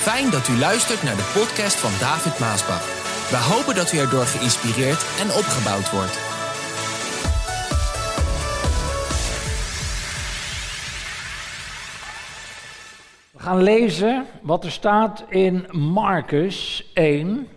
Fijn 0.00 0.30
dat 0.30 0.48
u 0.48 0.58
luistert 0.58 1.02
naar 1.02 1.16
de 1.16 1.30
podcast 1.34 1.76
van 1.76 1.90
David 1.98 2.38
Maasbach. 2.38 2.84
We 3.30 3.36
hopen 3.36 3.74
dat 3.74 3.92
u 3.92 3.98
erdoor 3.98 4.24
geïnspireerd 4.24 5.04
en 5.20 5.26
opgebouwd 5.26 5.90
wordt. 5.90 6.14
We 13.30 13.38
gaan 13.38 13.62
lezen 13.62 14.26
wat 14.42 14.64
er 14.64 14.70
staat 14.70 15.24
in 15.28 15.66
Marcus 15.70 16.90
1. 16.94 17.48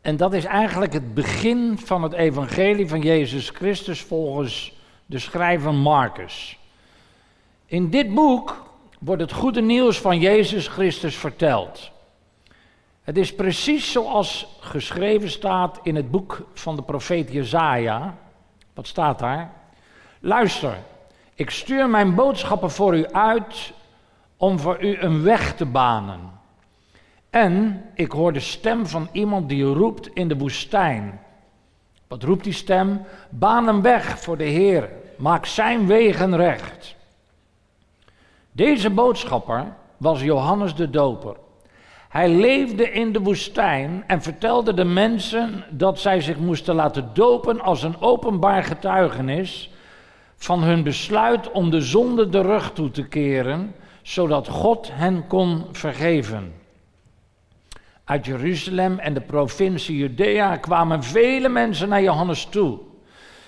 En 0.00 0.16
dat 0.16 0.32
is 0.32 0.44
eigenlijk 0.44 0.92
het 0.92 1.14
begin 1.14 1.78
van 1.78 2.02
het 2.02 2.12
evangelie 2.12 2.88
van 2.88 3.00
Jezus 3.00 3.50
Christus 3.50 4.00
volgens 4.00 4.72
de 5.06 5.18
schrijver 5.18 5.74
Marcus. 5.74 6.58
In 7.66 7.90
dit 7.90 8.14
boek 8.14 8.67
wordt 8.98 9.22
het 9.22 9.32
goede 9.32 9.60
nieuws 9.60 10.00
van 10.00 10.18
Jezus 10.18 10.68
Christus 10.68 11.16
verteld. 11.16 11.90
Het 13.02 13.16
is 13.16 13.34
precies 13.34 13.92
zoals 13.92 14.58
geschreven 14.60 15.30
staat 15.30 15.80
in 15.82 15.96
het 15.96 16.10
boek 16.10 16.46
van 16.54 16.76
de 16.76 16.82
profeet 16.82 17.32
Jezaja. 17.32 18.16
Wat 18.74 18.86
staat 18.86 19.18
daar? 19.18 19.52
Luister, 20.20 20.76
ik 21.34 21.50
stuur 21.50 21.88
mijn 21.88 22.14
boodschappen 22.14 22.70
voor 22.70 22.96
u 22.96 23.06
uit 23.06 23.72
om 24.36 24.58
voor 24.58 24.84
u 24.84 24.96
een 25.00 25.22
weg 25.22 25.54
te 25.54 25.66
banen. 25.66 26.20
En 27.30 27.84
ik 27.94 28.12
hoor 28.12 28.32
de 28.32 28.40
stem 28.40 28.86
van 28.86 29.08
iemand 29.12 29.48
die 29.48 29.64
roept 29.64 30.06
in 30.06 30.28
de 30.28 30.36
woestijn. 30.36 31.20
Wat 32.08 32.22
roept 32.22 32.44
die 32.44 32.52
stem? 32.52 33.02
Baan 33.30 33.68
een 33.68 33.82
weg 33.82 34.20
voor 34.20 34.36
de 34.36 34.44
Heer, 34.44 34.90
maak 35.16 35.46
zijn 35.46 35.86
wegen 35.86 36.36
recht. 36.36 36.96
Deze 38.58 38.90
boodschapper 38.90 39.74
was 39.96 40.22
Johannes 40.22 40.74
de 40.74 40.90
Doper. 40.90 41.36
Hij 42.08 42.28
leefde 42.28 42.90
in 42.90 43.12
de 43.12 43.20
woestijn 43.20 44.04
en 44.06 44.22
vertelde 44.22 44.74
de 44.74 44.84
mensen 44.84 45.64
dat 45.70 45.98
zij 45.98 46.20
zich 46.20 46.36
moesten 46.36 46.74
laten 46.74 47.10
dopen 47.12 47.60
als 47.60 47.82
een 47.82 48.00
openbaar 48.00 48.64
getuigenis 48.64 49.70
van 50.36 50.62
hun 50.62 50.82
besluit 50.82 51.50
om 51.50 51.70
de 51.70 51.80
zonde 51.80 52.28
de 52.28 52.40
rug 52.40 52.72
toe 52.72 52.90
te 52.90 53.08
keren, 53.08 53.74
zodat 54.02 54.48
God 54.48 54.90
hen 54.92 55.26
kon 55.26 55.64
vergeven. 55.72 56.52
Uit 58.04 58.26
Jeruzalem 58.26 58.98
en 58.98 59.14
de 59.14 59.20
provincie 59.20 59.96
Judea 59.96 60.56
kwamen 60.56 61.02
vele 61.02 61.48
mensen 61.48 61.88
naar 61.88 62.02
Johannes 62.02 62.44
toe. 62.44 62.78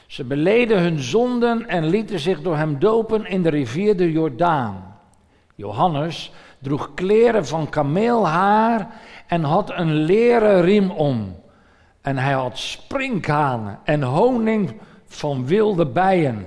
Ze 0.06 0.24
beleden 0.24 0.80
hun 0.80 0.98
zonden 0.98 1.68
en 1.68 1.86
lieten 1.86 2.18
zich 2.18 2.42
door 2.42 2.56
hem 2.56 2.78
dopen 2.78 3.26
in 3.26 3.42
de 3.42 3.50
rivier 3.50 3.96
de 3.96 4.12
Jordaan. 4.12 4.89
Johannes 5.60 6.32
droeg 6.58 6.94
kleren 6.94 7.46
van 7.46 7.68
kameelhaar 7.68 8.88
en 9.26 9.42
had 9.42 9.70
een 9.70 9.94
leren 9.94 10.62
riem 10.62 10.90
om. 10.90 11.36
En 12.00 12.18
hij 12.18 12.32
had 12.32 12.58
sprinkhanen 12.58 13.78
en 13.84 14.02
honing 14.02 14.80
van 15.06 15.46
wilde 15.46 15.86
bijen. 15.86 16.46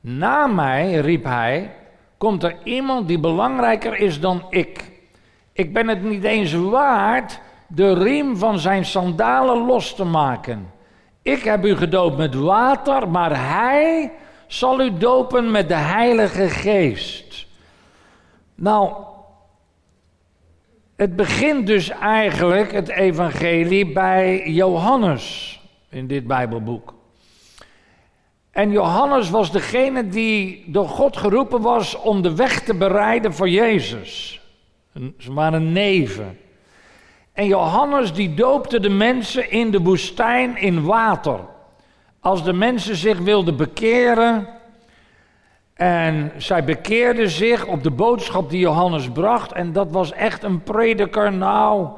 Na 0.00 0.46
mij, 0.46 0.94
riep 0.94 1.24
hij, 1.24 1.74
komt 2.18 2.42
er 2.42 2.56
iemand 2.64 3.08
die 3.08 3.18
belangrijker 3.18 3.98
is 3.98 4.20
dan 4.20 4.44
ik. 4.50 4.92
Ik 5.52 5.72
ben 5.72 5.88
het 5.88 6.02
niet 6.02 6.24
eens 6.24 6.52
waard 6.52 7.40
de 7.66 7.94
riem 7.94 8.36
van 8.36 8.58
zijn 8.58 8.84
sandalen 8.84 9.66
los 9.66 9.94
te 9.94 10.04
maken. 10.04 10.70
Ik 11.22 11.42
heb 11.42 11.64
u 11.64 11.76
gedoopt 11.76 12.16
met 12.16 12.34
water, 12.34 13.08
maar 13.08 13.50
hij 13.50 14.12
zal 14.46 14.80
u 14.80 14.98
dopen 14.98 15.50
met 15.50 15.68
de 15.68 15.74
Heilige 15.74 16.48
Geest. 16.48 17.29
Nou, 18.60 18.92
het 20.96 21.16
begint 21.16 21.66
dus 21.66 21.88
eigenlijk, 21.88 22.72
het 22.72 22.88
evangelie, 22.88 23.92
bij 23.92 24.50
Johannes 24.50 25.60
in 25.88 26.06
dit 26.06 26.26
Bijbelboek. 26.26 26.94
En 28.50 28.70
Johannes 28.70 29.30
was 29.30 29.52
degene 29.52 30.08
die 30.08 30.64
door 30.66 30.88
God 30.88 31.16
geroepen 31.16 31.60
was 31.60 31.94
om 31.94 32.22
de 32.22 32.34
weg 32.34 32.62
te 32.62 32.74
bereiden 32.74 33.34
voor 33.34 33.48
Jezus. 33.48 34.40
Ze 35.18 35.32
waren 35.32 35.72
neven. 35.72 36.38
En 37.32 37.46
Johannes 37.46 38.12
die 38.12 38.34
doopte 38.34 38.80
de 38.80 38.88
mensen 38.88 39.50
in 39.50 39.70
de 39.70 39.80
woestijn 39.80 40.56
in 40.56 40.84
water. 40.84 41.40
Als 42.20 42.44
de 42.44 42.52
mensen 42.52 42.96
zich 42.96 43.18
wilden 43.18 43.56
bekeren. 43.56 44.59
En 45.80 46.32
zij 46.36 46.64
bekeerden 46.64 47.30
zich 47.30 47.66
op 47.66 47.82
de 47.82 47.90
boodschap 47.90 48.50
die 48.50 48.60
Johannes 48.60 49.10
bracht. 49.10 49.52
En 49.52 49.72
dat 49.72 49.90
was 49.90 50.12
echt 50.12 50.42
een 50.42 50.62
prediker. 50.62 51.32
Nou, 51.32 51.88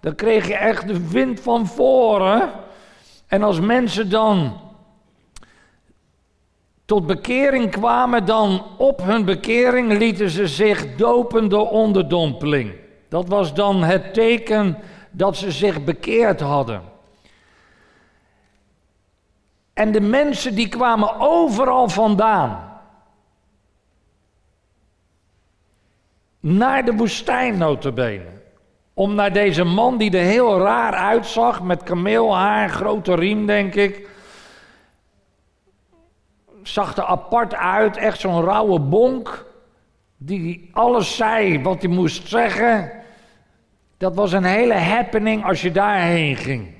dan 0.00 0.14
kreeg 0.14 0.46
je 0.46 0.54
echt 0.54 0.86
de 0.86 1.08
wind 1.08 1.40
van 1.40 1.66
voren. 1.66 2.50
En 3.26 3.42
als 3.42 3.60
mensen 3.60 4.10
dan 4.10 4.60
tot 6.84 7.06
bekering 7.06 7.70
kwamen, 7.70 8.26
dan 8.26 8.64
op 8.76 9.02
hun 9.02 9.24
bekering 9.24 9.98
lieten 9.98 10.30
ze 10.30 10.46
zich 10.46 10.96
dopen 10.96 11.48
door 11.48 11.68
onderdompeling. 11.68 12.72
Dat 13.08 13.28
was 13.28 13.54
dan 13.54 13.82
het 13.82 14.14
teken 14.14 14.78
dat 15.10 15.36
ze 15.36 15.50
zich 15.50 15.84
bekeerd 15.84 16.40
hadden. 16.40 16.82
En 19.72 19.92
de 19.92 20.00
mensen 20.00 20.54
die 20.54 20.68
kwamen 20.68 21.20
overal 21.20 21.88
vandaan. 21.88 22.70
Naar 26.42 26.84
de 26.84 26.94
woestijn 26.94 27.58
notabene. 27.58 28.28
Om 28.94 29.14
naar 29.14 29.32
deze 29.32 29.64
man 29.64 29.98
die 29.98 30.18
er 30.18 30.24
heel 30.24 30.58
raar 30.58 30.92
uitzag, 30.92 31.62
met 31.62 31.82
kameelhaar, 31.82 32.68
grote 32.68 33.14
riem 33.14 33.46
denk 33.46 33.74
ik. 33.74 34.08
Zag 36.62 36.96
er 36.96 37.04
apart 37.04 37.54
uit, 37.54 37.96
echt 37.96 38.20
zo'n 38.20 38.44
rauwe 38.44 38.80
bonk. 38.80 39.46
Die 40.16 40.70
alles 40.72 41.16
zei 41.16 41.62
wat 41.62 41.82
hij 41.82 41.90
moest 41.90 42.28
zeggen. 42.28 42.92
Dat 43.98 44.14
was 44.14 44.32
een 44.32 44.44
hele 44.44 44.74
happening 44.74 45.44
als 45.44 45.62
je 45.62 45.72
daarheen 45.72 46.36
ging. 46.36 46.74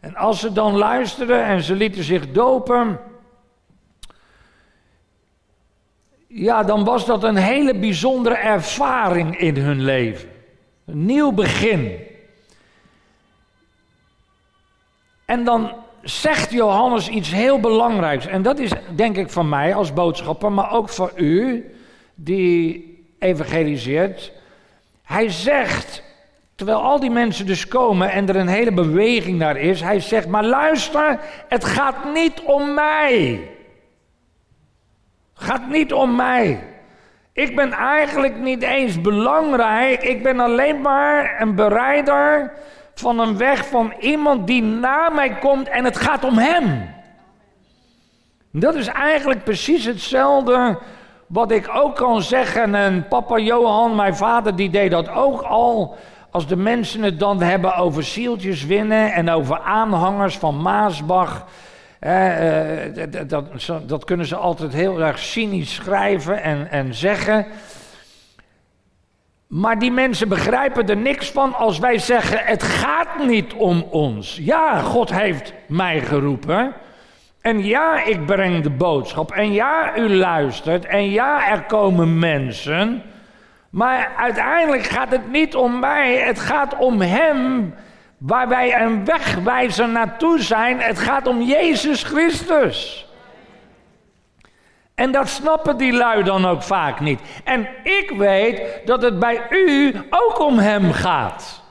En 0.00 0.16
als 0.16 0.40
ze 0.40 0.52
dan 0.52 0.76
luisterden 0.76 1.44
en 1.44 1.62
ze 1.62 1.74
lieten 1.74 2.04
zich 2.04 2.32
dopen. 2.32 3.00
Ja, 6.36 6.62
dan 6.62 6.84
was 6.84 7.06
dat 7.06 7.24
een 7.24 7.36
hele 7.36 7.74
bijzondere 7.74 8.34
ervaring 8.34 9.38
in 9.38 9.56
hun 9.56 9.82
leven. 9.82 10.28
Een 10.86 11.04
nieuw 11.06 11.32
begin. 11.32 11.96
En 15.24 15.44
dan 15.44 15.72
zegt 16.02 16.52
Johannes 16.52 17.08
iets 17.08 17.32
heel 17.32 17.60
belangrijks. 17.60 18.26
En 18.26 18.42
dat 18.42 18.58
is 18.58 18.70
denk 18.94 19.16
ik 19.16 19.30
van 19.30 19.48
mij 19.48 19.74
als 19.74 19.92
boodschapper, 19.92 20.52
maar 20.52 20.72
ook 20.72 20.88
voor 20.88 21.12
u 21.16 21.64
die 22.14 23.06
evangeliseert. 23.18 24.32
Hij 25.02 25.30
zegt, 25.30 26.02
terwijl 26.54 26.82
al 26.82 27.00
die 27.00 27.10
mensen 27.10 27.46
dus 27.46 27.68
komen 27.68 28.10
en 28.10 28.28
er 28.28 28.36
een 28.36 28.48
hele 28.48 28.72
beweging 28.72 29.38
naar 29.38 29.56
is, 29.56 29.80
hij 29.80 30.00
zegt, 30.00 30.28
maar 30.28 30.44
luister, 30.44 31.20
het 31.48 31.64
gaat 31.64 32.12
niet 32.14 32.42
om 32.44 32.74
mij. 32.74 33.48
Gaat 35.34 35.68
niet 35.68 35.92
om 35.92 36.16
mij. 36.16 36.60
Ik 37.32 37.56
ben 37.56 37.72
eigenlijk 37.72 38.36
niet 38.36 38.62
eens 38.62 39.00
belangrijk. 39.00 40.02
Ik 40.02 40.22
ben 40.22 40.40
alleen 40.40 40.80
maar 40.80 41.40
een 41.40 41.54
bereider 41.54 42.52
van 42.94 43.18
een 43.18 43.36
weg 43.36 43.66
van 43.66 43.92
iemand 44.00 44.46
die 44.46 44.62
na 44.62 45.08
mij 45.08 45.38
komt 45.38 45.68
en 45.68 45.84
het 45.84 45.96
gaat 45.96 46.24
om 46.24 46.38
hem. 46.38 46.94
Dat 48.50 48.74
is 48.74 48.86
eigenlijk 48.86 49.44
precies 49.44 49.84
hetzelfde 49.84 50.78
wat 51.26 51.50
ik 51.50 51.70
ook 51.74 51.96
kan 51.96 52.22
zeggen. 52.22 52.74
En 52.74 53.08
papa 53.08 53.38
Johan, 53.38 53.94
mijn 53.94 54.16
vader, 54.16 54.56
die 54.56 54.70
deed 54.70 54.90
dat 54.90 55.08
ook 55.08 55.42
al. 55.42 55.96
Als 56.30 56.46
de 56.46 56.56
mensen 56.56 57.02
het 57.02 57.20
dan 57.20 57.42
hebben 57.42 57.76
over 57.76 58.02
zieltjes 58.02 58.64
winnen 58.66 59.12
en 59.12 59.30
over 59.30 59.60
aanhangers 59.60 60.38
van 60.38 60.62
Maasbach. 60.62 61.46
Eh, 62.04 63.06
dat, 63.28 63.88
dat, 63.88 64.04
kunnen 64.04 64.26
ze 64.26 64.36
altijd 64.36 64.72
heel 64.72 65.00
erg 65.00 65.18
cynisch 65.18 65.74
schrijven 65.74 66.42
en, 66.42 66.70
en 66.70 66.94
zeggen. 66.94 67.46
Maar 69.46 69.78
die 69.78 69.90
mensen 69.90 70.28
begrijpen 70.28 70.88
er 70.88 70.96
niks 70.96 71.30
van 71.30 71.54
als 71.54 71.78
wij 71.78 71.98
zeggen: 71.98 72.38
het 72.44 72.62
gaat 72.62 73.24
niet 73.26 73.52
om 73.52 73.82
ons. 73.90 74.38
Ja, 74.40 74.78
God 74.80 75.12
heeft 75.12 75.52
mij 75.66 76.00
geroepen. 76.00 76.72
En 77.40 77.64
ja, 77.64 78.04
ik 78.04 78.26
breng 78.26 78.62
de 78.62 78.70
boodschap. 78.70 79.32
En 79.32 79.52
ja, 79.52 79.96
u 79.98 80.14
luistert. 80.14 80.84
En 80.84 81.10
ja, 81.10 81.50
er 81.50 81.62
komen 81.62 82.18
mensen. 82.18 83.02
Maar 83.70 84.12
uiteindelijk 84.16 84.84
gaat 84.84 85.10
het 85.10 85.30
niet 85.30 85.54
om 85.54 85.78
mij. 85.78 86.16
Het 86.16 86.40
gaat 86.40 86.76
om 86.76 87.00
Hem 87.00 87.74
waar 88.26 88.48
wij 88.48 88.80
een 88.80 89.04
wegwijzer 89.04 89.88
naartoe 89.88 90.42
zijn. 90.42 90.80
Het 90.80 90.98
gaat 90.98 91.26
om 91.26 91.42
Jezus 91.42 92.02
Christus. 92.02 93.08
En 94.94 95.12
dat 95.12 95.28
snappen 95.28 95.76
die 95.76 95.92
lui 95.92 96.22
dan 96.22 96.46
ook 96.46 96.62
vaak 96.62 97.00
niet. 97.00 97.20
En 97.44 97.68
ik 97.82 98.12
weet 98.18 98.62
dat 98.84 99.02
het 99.02 99.18
bij 99.18 99.40
u 99.50 99.94
ook 100.10 100.38
om 100.40 100.58
hem 100.58 100.92
gaat. 100.92 101.62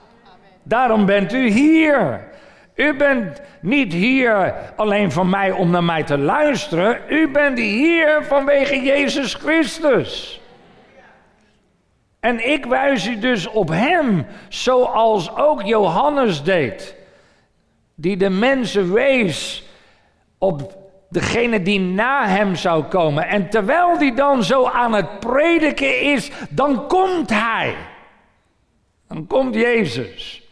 Daarom 0.63 1.05
bent 1.05 1.33
u 1.33 1.49
hier. 1.49 2.27
U 2.75 2.93
bent 2.95 3.41
niet 3.61 3.93
hier 3.93 4.53
alleen 4.75 5.11
van 5.11 5.29
mij 5.29 5.51
om 5.51 5.69
naar 5.69 5.83
mij 5.83 6.03
te 6.03 6.17
luisteren. 6.17 6.97
U 7.07 7.27
bent 7.27 7.57
hier 7.57 8.23
vanwege 8.23 8.81
Jezus 8.81 9.33
Christus. 9.33 10.41
En 12.23 12.49
ik 12.49 12.65
wijs 12.65 13.07
u 13.07 13.19
dus 13.19 13.47
op 13.47 13.69
Hem, 13.69 14.25
zoals 14.49 15.35
ook 15.35 15.61
Johannes 15.61 16.43
deed. 16.43 16.95
Die 17.95 18.17
de 18.17 18.29
mensen 18.29 18.93
wees 18.93 19.63
op 20.37 20.77
degene 21.09 21.61
die 21.61 21.79
na 21.79 22.27
hem 22.27 22.55
zou 22.55 22.83
komen. 22.83 23.27
En 23.27 23.49
terwijl 23.49 23.97
die 23.97 24.13
dan 24.13 24.43
zo 24.43 24.65
aan 24.65 24.93
het 24.93 25.19
prediken 25.19 26.01
is, 26.01 26.31
dan 26.49 26.87
komt 26.87 27.29
hij. 27.29 27.75
Dan 29.07 29.27
komt 29.27 29.55
Jezus. 29.55 30.43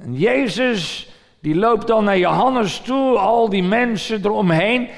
En 0.00 0.14
Jezus, 0.14 1.08
die 1.40 1.54
loopt 1.54 1.86
dan 1.86 2.04
naar 2.04 2.18
Johannes 2.18 2.80
toe, 2.80 3.18
al 3.18 3.48
die 3.48 3.62
mensen 3.62 4.24
eromheen. 4.24 4.88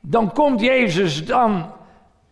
Dan 0.00 0.32
komt 0.32 0.60
Jezus 0.60 1.26
dan 1.26 1.72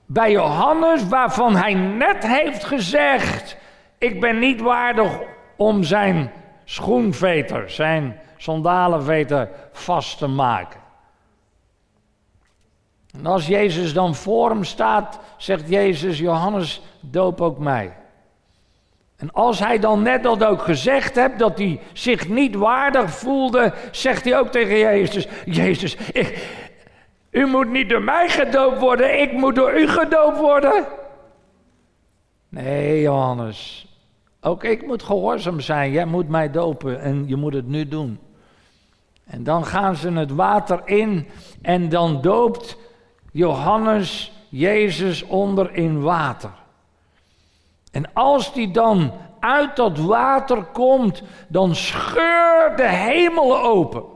bij 0.07 0.31
Johannes, 0.31 1.09
waarvan 1.09 1.57
hij 1.57 1.75
net 1.75 2.27
heeft 2.27 2.65
gezegd: 2.65 3.57
Ik 3.99 4.21
ben 4.21 4.39
niet 4.39 4.61
waardig 4.61 5.19
om 5.57 5.83
zijn 5.83 6.33
schoenveter, 6.65 7.71
zijn 7.71 8.21
sandalenveter 8.37 9.49
vast 9.73 10.19
te 10.19 10.27
maken. 10.27 10.81
En 13.19 13.27
als 13.27 13.47
Jezus 13.47 13.93
dan 13.93 14.15
voor 14.15 14.51
hem 14.51 14.65
staat, 14.65 15.19
zegt 15.37 15.69
Jezus: 15.69 16.19
Johannes, 16.19 16.83
doop 17.01 17.41
ook 17.41 17.59
mij. 17.59 17.97
En 19.17 19.33
als 19.33 19.59
hij 19.59 19.79
dan 19.79 20.03
net 20.03 20.23
dat 20.23 20.45
ook 20.45 20.63
gezegd 20.63 21.15
hebt, 21.15 21.39
dat 21.39 21.59
hij 21.59 21.81
zich 21.93 22.29
niet 22.29 22.55
waardig 22.55 23.11
voelde, 23.11 23.73
zegt 23.91 24.25
hij 24.25 24.39
ook 24.39 24.49
tegen 24.49 24.79
Jezus: 24.79 25.27
Jezus, 25.45 25.97
ik, 26.13 26.49
u 27.37 27.47
moet 27.47 27.71
niet 27.71 27.89
door 27.89 28.03
mij 28.03 28.29
gedoopt 28.29 28.79
worden, 28.79 29.21
ik 29.21 29.33
moet 29.33 29.55
door 29.55 29.81
u 29.81 29.89
gedoopt 29.89 30.39
worden. 30.39 30.87
Nee, 32.49 33.01
Johannes. 33.01 33.87
Ook 34.41 34.65
ik 34.65 34.87
moet 34.87 35.03
gehoorzaam 35.03 35.61
zijn. 35.61 35.91
Jij 35.93 36.05
moet 36.05 36.29
mij 36.29 36.51
dopen 36.51 37.01
en 37.01 37.29
je 37.29 37.37
moet 37.37 37.55
het 37.55 37.67
nu 37.67 37.89
doen. 37.89 38.19
En 39.25 39.45
dan 39.45 39.65
gaan 39.65 39.97
ze 39.97 40.13
het 40.13 40.31
water 40.31 40.81
in 40.85 41.29
en 41.63 41.89
dan 41.89 42.21
doopt 42.21 42.77
Johannes 43.33 44.33
Jezus 44.49 45.23
onder 45.23 45.75
in 45.75 46.01
water. 46.01 46.53
En 47.93 48.13
als 48.13 48.53
die 48.53 48.71
dan 48.71 49.13
uit 49.41 49.77
dat 49.77 49.99
water 49.99 50.65
komt, 50.65 51.23
dan 51.49 51.75
scheurt 51.75 52.77
de 52.77 52.89
hemel 52.89 53.61
open. 53.63 54.16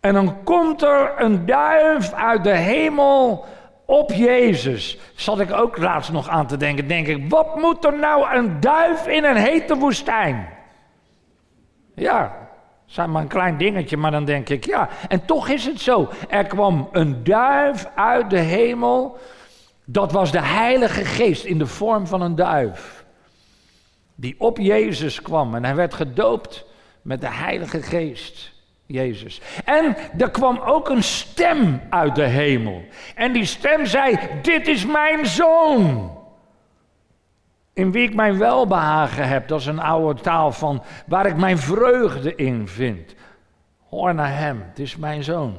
En 0.00 0.14
dan 0.14 0.44
komt 0.44 0.82
er 0.82 1.12
een 1.16 1.46
duif 1.46 2.12
uit 2.12 2.44
de 2.44 2.56
hemel 2.56 3.44
op 3.84 4.12
Jezus. 4.12 4.98
Zat 5.14 5.40
ik 5.40 5.52
ook 5.52 5.78
laatst 5.78 6.12
nog 6.12 6.28
aan 6.28 6.46
te 6.46 6.56
denken. 6.56 6.88
Denk 6.88 7.06
ik, 7.06 7.30
wat 7.30 7.56
moet 7.56 7.84
er 7.84 7.98
nou 7.98 8.36
een 8.36 8.60
duif 8.60 9.06
in 9.06 9.24
een 9.24 9.36
hete 9.36 9.76
woestijn? 9.76 10.48
Ja, 11.94 12.48
zijn 12.86 13.10
maar 13.10 13.22
een 13.22 13.28
klein 13.28 13.56
dingetje, 13.56 13.96
maar 13.96 14.10
dan 14.10 14.24
denk 14.24 14.48
ik, 14.48 14.64
ja. 14.64 14.88
En 15.08 15.24
toch 15.24 15.48
is 15.48 15.66
het 15.66 15.80
zo. 15.80 16.08
Er 16.28 16.46
kwam 16.46 16.88
een 16.92 17.24
duif 17.24 17.88
uit 17.94 18.30
de 18.30 18.38
hemel. 18.38 19.18
Dat 19.84 20.12
was 20.12 20.32
de 20.32 20.42
Heilige 20.42 21.04
Geest 21.04 21.44
in 21.44 21.58
de 21.58 21.66
vorm 21.66 22.06
van 22.06 22.20
een 22.20 22.34
duif. 22.34 23.04
Die 24.14 24.34
op 24.38 24.58
Jezus 24.58 25.22
kwam 25.22 25.54
en 25.54 25.64
hij 25.64 25.74
werd 25.74 25.94
gedoopt 25.94 26.64
met 27.02 27.20
de 27.20 27.30
Heilige 27.30 27.82
Geest. 27.82 28.52
Jezus. 28.90 29.40
En 29.64 29.96
er 30.18 30.30
kwam 30.30 30.58
ook 30.58 30.88
een 30.88 31.02
stem 31.02 31.80
uit 31.90 32.14
de 32.14 32.22
hemel. 32.22 32.84
En 33.14 33.32
die 33.32 33.44
stem 33.44 33.86
zei: 33.86 34.18
Dit 34.42 34.68
is 34.68 34.86
mijn 34.86 35.26
zoon. 35.26 36.18
In 37.72 37.92
wie 37.92 38.08
ik 38.08 38.14
mijn 38.14 38.38
welbehagen 38.38 39.28
heb. 39.28 39.48
Dat 39.48 39.60
is 39.60 39.66
een 39.66 39.80
oude 39.80 40.20
taal 40.20 40.52
van 40.52 40.82
waar 41.06 41.26
ik 41.26 41.36
mijn 41.36 41.58
vreugde 41.58 42.34
in 42.34 42.68
vind. 42.68 43.14
Hoor 43.88 44.14
naar 44.14 44.36
hem, 44.36 44.64
het 44.68 44.78
is 44.78 44.96
mijn 44.96 45.24
zoon. 45.24 45.56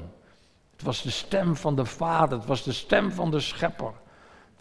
Het 0.71 0.83
was 0.83 1.01
de 1.01 1.11
stem 1.11 1.55
van 1.55 1.75
de 1.75 1.85
Vader, 1.85 2.37
het 2.37 2.47
was 2.47 2.63
de 2.63 2.71
stem 2.71 3.11
van 3.11 3.31
de 3.31 3.39
Schepper. 3.39 3.91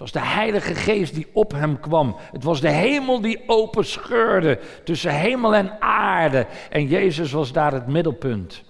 Was 0.01 0.13
de 0.13 0.21
Heilige 0.21 0.75
Geest 0.75 1.15
die 1.15 1.27
op 1.33 1.53
hem 1.53 1.81
kwam. 1.81 2.17
Het 2.33 2.45
was 2.45 2.61
de 2.61 2.69
hemel 2.69 3.21
die 3.21 3.43
open 3.47 3.85
scheurde 3.85 4.59
tussen 4.85 5.15
hemel 5.15 5.55
en 5.55 5.81
aarde. 5.81 6.47
En 6.71 6.87
Jezus 6.87 7.33
was 7.33 7.53
daar 7.53 7.73
het 7.73 7.87
middelpunt. 7.87 8.65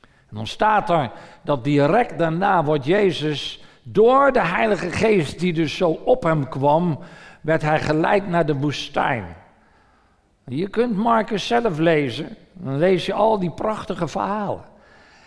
En 0.00 0.36
dan 0.36 0.46
staat 0.46 0.90
er 0.90 1.10
dat 1.44 1.64
direct 1.64 2.18
daarna 2.18 2.64
wordt 2.64 2.84
Jezus 2.84 3.64
door 3.82 4.32
de 4.32 4.46
Heilige 4.46 4.90
Geest 4.90 5.38
die 5.38 5.52
dus 5.52 5.76
zo 5.76 5.88
op 5.88 6.22
hem 6.22 6.48
kwam, 6.48 6.98
werd 7.40 7.62
hij 7.62 7.80
geleid 7.80 8.28
naar 8.28 8.46
de 8.46 8.56
woestijn. 8.56 9.36
Je 10.46 10.68
kunt 10.68 10.96
Marcus 10.96 11.46
zelf 11.46 11.78
lezen, 11.78 12.36
dan 12.52 12.78
lees 12.78 13.06
je 13.06 13.12
al 13.12 13.38
die 13.38 13.50
prachtige 13.50 14.08
verhalen. 14.08 14.64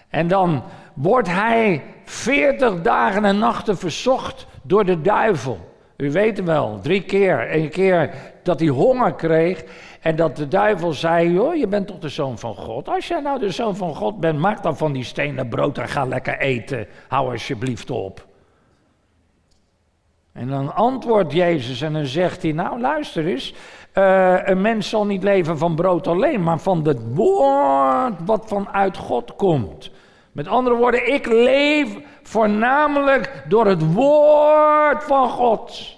En 0.09 0.27
dan 0.27 0.63
wordt 0.93 1.27
hij 1.27 1.83
veertig 2.03 2.81
dagen 2.81 3.25
en 3.25 3.37
nachten 3.37 3.77
verzocht 3.77 4.47
door 4.67 4.85
de 4.85 5.01
duivel. 5.01 5.73
U 5.97 6.11
weet 6.11 6.43
wel, 6.43 6.79
drie 6.81 7.03
keer. 7.03 7.55
Een 7.55 7.69
keer 7.69 8.13
dat 8.43 8.59
hij 8.59 8.69
honger 8.69 9.13
kreeg 9.13 9.63
en 10.01 10.15
dat 10.15 10.35
de 10.35 10.47
duivel 10.47 10.93
zei: 10.93 11.31
joh, 11.31 11.55
je 11.55 11.67
bent 11.67 11.87
toch 11.87 11.99
de 11.99 12.09
zoon 12.09 12.39
van 12.39 12.55
God? 12.55 12.89
Als 12.89 13.07
jij 13.07 13.19
nou 13.19 13.39
de 13.39 13.51
zoon 13.51 13.75
van 13.75 13.95
God 13.95 14.19
bent, 14.19 14.39
maak 14.39 14.63
dan 14.63 14.77
van 14.77 14.91
die 14.91 15.03
stenen 15.03 15.49
brood 15.49 15.77
en 15.77 15.87
ga 15.87 16.05
lekker 16.05 16.39
eten. 16.39 16.87
Hou 17.07 17.31
alsjeblieft 17.31 17.91
op. 17.91 18.25
En 20.33 20.47
dan 20.47 20.75
antwoordt 20.75 21.33
Jezus 21.33 21.81
en 21.81 21.93
dan 21.93 22.05
zegt 22.05 22.41
hij: 22.41 22.51
Nou, 22.51 22.79
luister 22.79 23.25
eens. 23.25 23.53
Uh, 23.93 24.37
een 24.43 24.61
mens 24.61 24.89
zal 24.89 25.05
niet 25.05 25.23
leven 25.23 25.57
van 25.57 25.75
brood 25.75 26.07
alleen, 26.07 26.43
maar 26.43 26.59
van 26.59 26.87
het 26.87 26.99
woord 27.13 28.13
wat 28.25 28.45
vanuit 28.47 28.97
God 28.97 29.35
komt. 29.35 29.91
Met 30.31 30.47
andere 30.47 30.75
woorden, 30.75 31.13
ik 31.13 31.25
leef 31.25 31.97
voornamelijk 32.27 33.43
door 33.47 33.65
het 33.65 33.93
woord 33.93 35.03
van 35.03 35.29
God. 35.29 35.95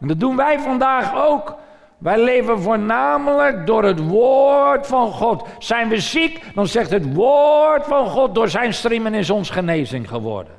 En 0.00 0.08
dat 0.08 0.20
doen 0.20 0.36
wij 0.36 0.58
vandaag 0.58 1.14
ook. 1.14 1.56
Wij 1.98 2.18
leven 2.18 2.60
voornamelijk 2.60 3.66
door 3.66 3.84
het 3.84 4.08
woord 4.08 4.86
van 4.86 5.12
God. 5.12 5.48
Zijn 5.58 5.88
we 5.88 6.00
ziek, 6.00 6.40
dan 6.54 6.66
zegt 6.66 6.90
het 6.90 7.14
woord 7.14 7.86
van 7.86 8.06
God 8.06 8.34
door 8.34 8.48
zijn 8.48 8.74
streamen 8.74 9.14
is 9.14 9.30
ons 9.30 9.50
genezing 9.50 10.08
geworden. 10.08 10.52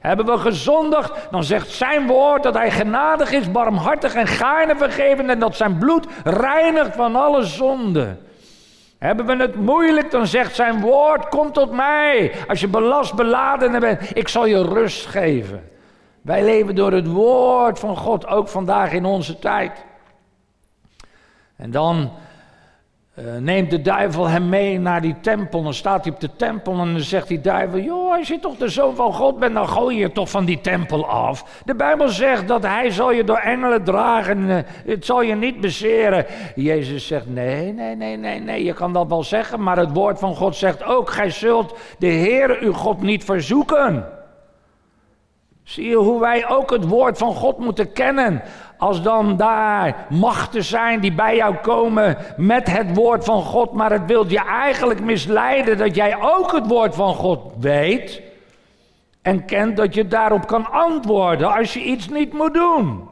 Hebben 0.00 0.26
we 0.26 0.38
gezondigd, 0.38 1.12
dan 1.30 1.44
zegt 1.44 1.70
zijn 1.70 2.06
woord 2.06 2.42
dat 2.42 2.54
hij 2.54 2.70
genadig 2.70 3.32
is, 3.32 3.50
barmhartig 3.50 4.14
en 4.14 4.26
gaarne 4.26 4.76
vergeven 4.76 5.30
en 5.30 5.38
dat 5.38 5.56
zijn 5.56 5.78
bloed 5.78 6.06
reinigt 6.24 6.96
van 6.96 7.16
alle 7.16 7.44
zonde. 7.44 8.16
Hebben 9.02 9.26
we 9.26 9.36
het 9.36 9.54
moeilijk, 9.54 10.10
dan 10.10 10.26
zegt 10.26 10.54
zijn 10.54 10.80
woord, 10.80 11.28
kom 11.28 11.52
tot 11.52 11.70
mij. 11.72 12.32
Als 12.48 12.60
je 12.60 12.68
belast 12.68 13.14
beladen 13.14 13.80
bent, 13.80 14.16
ik 14.16 14.28
zal 14.28 14.46
je 14.46 14.62
rust 14.62 15.06
geven. 15.06 15.70
Wij 16.20 16.44
leven 16.44 16.74
door 16.74 16.92
het 16.92 17.06
woord 17.06 17.78
van 17.78 17.96
God, 17.96 18.26
ook 18.26 18.48
vandaag 18.48 18.92
in 18.92 19.04
onze 19.04 19.38
tijd. 19.38 19.84
En 21.56 21.70
dan 21.70 22.10
uh, 23.18 23.36
neemt 23.36 23.70
de 23.70 23.82
duivel 23.82 24.28
hem 24.28 24.48
mee 24.48 24.78
naar 24.78 25.00
die 25.00 25.16
tempel. 25.20 25.62
Dan 25.62 25.74
staat 25.74 26.04
hij 26.04 26.12
op 26.12 26.20
de 26.20 26.36
tempel 26.36 26.72
en 26.72 26.92
dan 26.92 27.00
zegt 27.00 27.28
die 27.28 27.40
duivel: 27.40 27.78
Joh, 27.78 28.16
als 28.16 28.28
je 28.28 28.38
toch 28.38 28.56
de 28.56 28.68
zoon 28.68 28.96
van 28.96 29.12
God 29.12 29.38
bent, 29.38 29.54
dan 29.54 29.68
gooi 29.68 29.96
je 29.96 30.12
toch 30.12 30.30
van 30.30 30.44
die 30.44 30.60
tempel 30.60 31.08
af. 31.08 31.60
De 31.64 31.74
Bijbel 31.74 32.08
zegt 32.08 32.48
dat 32.48 32.62
hij 32.62 32.90
zal 32.90 33.12
je 33.12 33.24
door 33.24 33.36
engelen 33.36 33.84
dragen. 33.84 34.38
Uh, 34.38 34.58
het 34.86 35.04
zal 35.04 35.22
je 35.22 35.34
niet 35.34 35.60
bezeren. 35.60 36.26
Jezus 36.54 37.06
zegt: 37.06 37.26
Nee, 37.26 37.72
nee, 37.72 37.96
nee, 37.96 38.16
nee, 38.16 38.40
nee. 38.40 38.64
Je 38.64 38.72
kan 38.72 38.92
dat 38.92 39.08
wel 39.08 39.22
zeggen, 39.22 39.62
maar 39.62 39.78
het 39.78 39.92
woord 39.92 40.18
van 40.18 40.36
God 40.36 40.56
zegt 40.56 40.84
ook: 40.84 41.10
Gij 41.10 41.30
zult 41.30 41.78
de 41.98 42.06
Heer 42.06 42.58
uw 42.60 42.72
God 42.72 43.02
niet 43.02 43.24
verzoeken. 43.24 44.06
Zie 45.62 45.88
je 45.88 45.96
hoe 45.96 46.20
wij 46.20 46.48
ook 46.48 46.70
het 46.70 46.88
woord 46.88 47.18
van 47.18 47.34
God 47.34 47.58
moeten 47.58 47.92
kennen. 47.92 48.42
Als 48.82 49.02
dan 49.02 49.36
daar 49.36 50.06
machten 50.08 50.64
zijn 50.64 51.00
die 51.00 51.12
bij 51.12 51.36
jou 51.36 51.54
komen 51.54 52.16
met 52.36 52.70
het 52.70 52.94
woord 52.94 53.24
van 53.24 53.42
God, 53.42 53.72
maar 53.72 53.92
het 53.92 54.06
wil 54.06 54.28
je 54.28 54.44
eigenlijk 54.44 55.00
misleiden 55.00 55.78
dat 55.78 55.94
jij 55.94 56.16
ook 56.20 56.52
het 56.52 56.66
woord 56.66 56.94
van 56.94 57.14
God 57.14 57.52
weet 57.60 58.22
en 59.22 59.44
kent 59.44 59.76
dat 59.76 59.94
je 59.94 60.06
daarop 60.06 60.46
kan 60.46 60.70
antwoorden 60.70 61.54
als 61.54 61.74
je 61.74 61.80
iets 61.80 62.08
niet 62.08 62.32
moet 62.32 62.54
doen. 62.54 63.08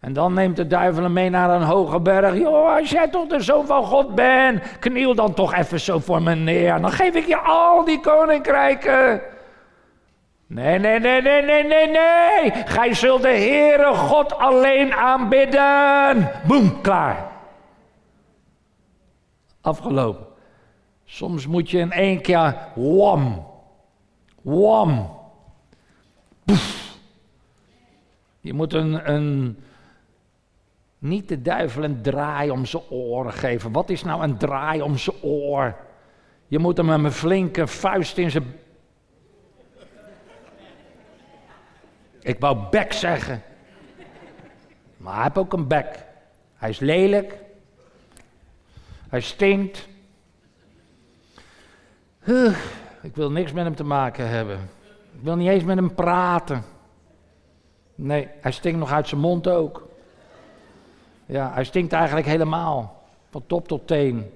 En 0.00 0.12
dan 0.12 0.32
neemt 0.32 0.56
de 0.56 0.66
duivel 0.66 1.02
hem 1.02 1.12
mee 1.12 1.30
naar 1.30 1.50
een 1.50 1.62
hoge 1.62 2.00
berg. 2.00 2.36
Joh, 2.36 2.76
als 2.76 2.90
jij 2.90 3.08
toch 3.08 3.26
de 3.26 3.40
zoon 3.40 3.66
van 3.66 3.84
God 3.84 4.14
bent, 4.14 4.78
kniel 4.78 5.14
dan 5.14 5.34
toch 5.34 5.54
even 5.54 5.80
zo 5.80 5.98
voor 5.98 6.22
me 6.22 6.34
neer. 6.34 6.80
Dan 6.80 6.92
geef 6.92 7.14
ik 7.14 7.26
je 7.26 7.38
al 7.38 7.84
die 7.84 8.00
koninkrijken. 8.00 9.20
Nee, 10.48 10.78
nee, 10.78 10.98
nee, 11.00 11.22
nee, 11.22 11.42
nee, 11.42 11.64
nee, 11.64 11.86
nee. 11.86 12.52
Gij 12.64 12.94
zult 12.94 13.22
de 13.22 13.28
Heere 13.28 13.94
God 13.94 14.38
alleen 14.38 14.94
aanbidden. 14.94 16.30
Boem, 16.46 16.80
klaar. 16.80 17.30
Afgelopen. 19.60 20.26
Soms 21.04 21.46
moet 21.46 21.70
je 21.70 21.78
in 21.78 21.92
één 21.92 22.20
keer 22.20 22.56
wam. 22.74 23.46
Wam. 24.42 25.10
Je 28.40 28.52
moet 28.52 28.72
een, 28.72 29.12
een, 29.12 29.58
niet 30.98 31.28
de 31.28 31.42
duivel 31.42 31.84
een 31.84 32.02
draai 32.02 32.50
om 32.50 32.64
zijn 32.64 32.82
oren 32.90 33.32
geven. 33.32 33.72
Wat 33.72 33.90
is 33.90 34.04
nou 34.04 34.22
een 34.22 34.36
draai 34.36 34.82
om 34.82 34.96
zijn 34.96 35.16
oor? 35.22 35.76
Je 36.46 36.58
moet 36.58 36.76
hem 36.76 36.86
met 36.86 37.04
een 37.04 37.12
flinke 37.12 37.66
vuist 37.66 38.18
in 38.18 38.30
zijn. 38.30 38.54
Ik 42.28 42.40
wou 42.40 42.58
bek 42.70 42.92
zeggen. 42.92 43.42
Maar 44.96 45.14
hij 45.14 45.22
heeft 45.22 45.38
ook 45.38 45.52
een 45.52 45.66
bek. 45.66 46.04
Hij 46.54 46.68
is 46.68 46.78
lelijk. 46.78 47.38
Hij 49.08 49.20
stinkt. 49.20 49.88
Ik 53.02 53.14
wil 53.16 53.30
niks 53.30 53.52
met 53.52 53.64
hem 53.64 53.74
te 53.74 53.84
maken 53.84 54.28
hebben. 54.28 54.58
Ik 55.12 55.20
wil 55.20 55.36
niet 55.36 55.48
eens 55.48 55.64
met 55.64 55.76
hem 55.76 55.94
praten. 55.94 56.64
Nee, 57.94 58.28
hij 58.40 58.52
stinkt 58.52 58.78
nog 58.78 58.92
uit 58.92 59.08
zijn 59.08 59.20
mond 59.20 59.48
ook. 59.48 59.88
Ja, 61.26 61.52
hij 61.52 61.64
stinkt 61.64 61.92
eigenlijk 61.92 62.26
helemaal. 62.26 63.02
Van 63.30 63.46
top 63.46 63.68
tot 63.68 63.86
teen. 63.86 64.30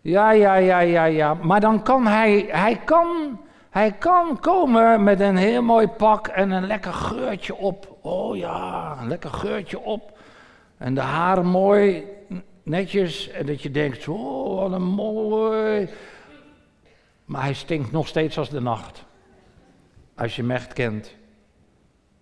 Ja, 0.00 0.30
ja, 0.30 0.54
ja, 0.54 0.78
ja, 0.78 1.04
ja. 1.04 1.34
Maar 1.34 1.60
dan 1.60 1.82
kan 1.82 2.06
hij, 2.06 2.46
hij 2.48 2.76
kan, 2.76 3.40
hij 3.74 3.92
kan 3.92 4.40
komen 4.40 5.02
met 5.02 5.20
een 5.20 5.36
heel 5.36 5.62
mooi 5.62 5.88
pak 5.88 6.28
en 6.28 6.50
een 6.50 6.66
lekker 6.66 6.92
geurtje 6.92 7.54
op. 7.54 7.98
Oh 8.00 8.36
ja, 8.36 8.96
een 9.00 9.08
lekker 9.08 9.30
geurtje 9.30 9.80
op. 9.80 10.18
En 10.76 10.94
de 10.94 11.00
haren 11.00 11.46
mooi, 11.46 12.04
netjes. 12.62 13.28
En 13.28 13.46
dat 13.46 13.62
je 13.62 13.70
denkt, 13.70 14.08
oh, 14.08 14.60
wat 14.60 14.72
een 14.72 14.82
mooi. 14.82 15.88
Maar 17.24 17.42
hij 17.42 17.54
stinkt 17.54 17.92
nog 17.92 18.06
steeds 18.08 18.38
als 18.38 18.50
de 18.50 18.60
nacht. 18.60 19.04
Als 20.16 20.36
je 20.36 20.42
hem 20.42 20.50
echt 20.50 20.72
kent. 20.72 21.14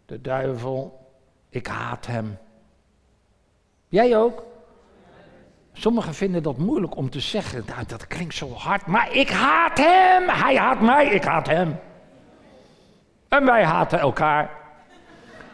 De 0.06 0.20
duivel, 0.20 1.06
ik 1.48 1.66
haat 1.66 2.06
hem. 2.06 2.38
Jij 3.88 4.16
ook? 4.16 4.44
Sommigen 5.72 6.14
vinden 6.14 6.42
dat 6.42 6.58
moeilijk 6.58 6.96
om 6.96 7.10
te 7.10 7.20
zeggen. 7.20 7.64
Nou, 7.66 7.86
dat 7.86 8.06
klinkt 8.06 8.34
zo 8.34 8.52
hard, 8.52 8.86
maar 8.86 9.12
ik 9.12 9.30
haat 9.30 9.78
hem. 9.78 10.28
Hij 10.28 10.56
haat 10.56 10.80
mij, 10.80 11.06
ik 11.06 11.24
haat 11.24 11.46
hem. 11.46 11.78
En 13.28 13.44
wij 13.44 13.64
haten 13.64 13.98
elkaar. 13.98 14.50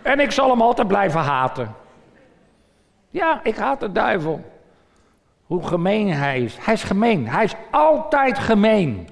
En 0.03 0.21
ik 0.21 0.31
zal 0.31 0.51
hem 0.51 0.63
altijd 0.63 0.89
blijven 0.89 1.21
haten. 1.21 1.75
Ja, 3.11 3.41
ik 3.43 3.57
haat 3.57 3.81
de 3.81 3.93
duivel. 3.93 4.45
Hoe 5.47 5.67
gemeen 5.67 6.13
hij 6.13 6.41
is. 6.41 6.57
Hij 6.61 6.75
is 6.75 6.83
gemeen. 6.83 7.29
Hij 7.29 7.45
is 7.45 7.55
altijd 7.71 8.39
gemeen. 8.39 9.09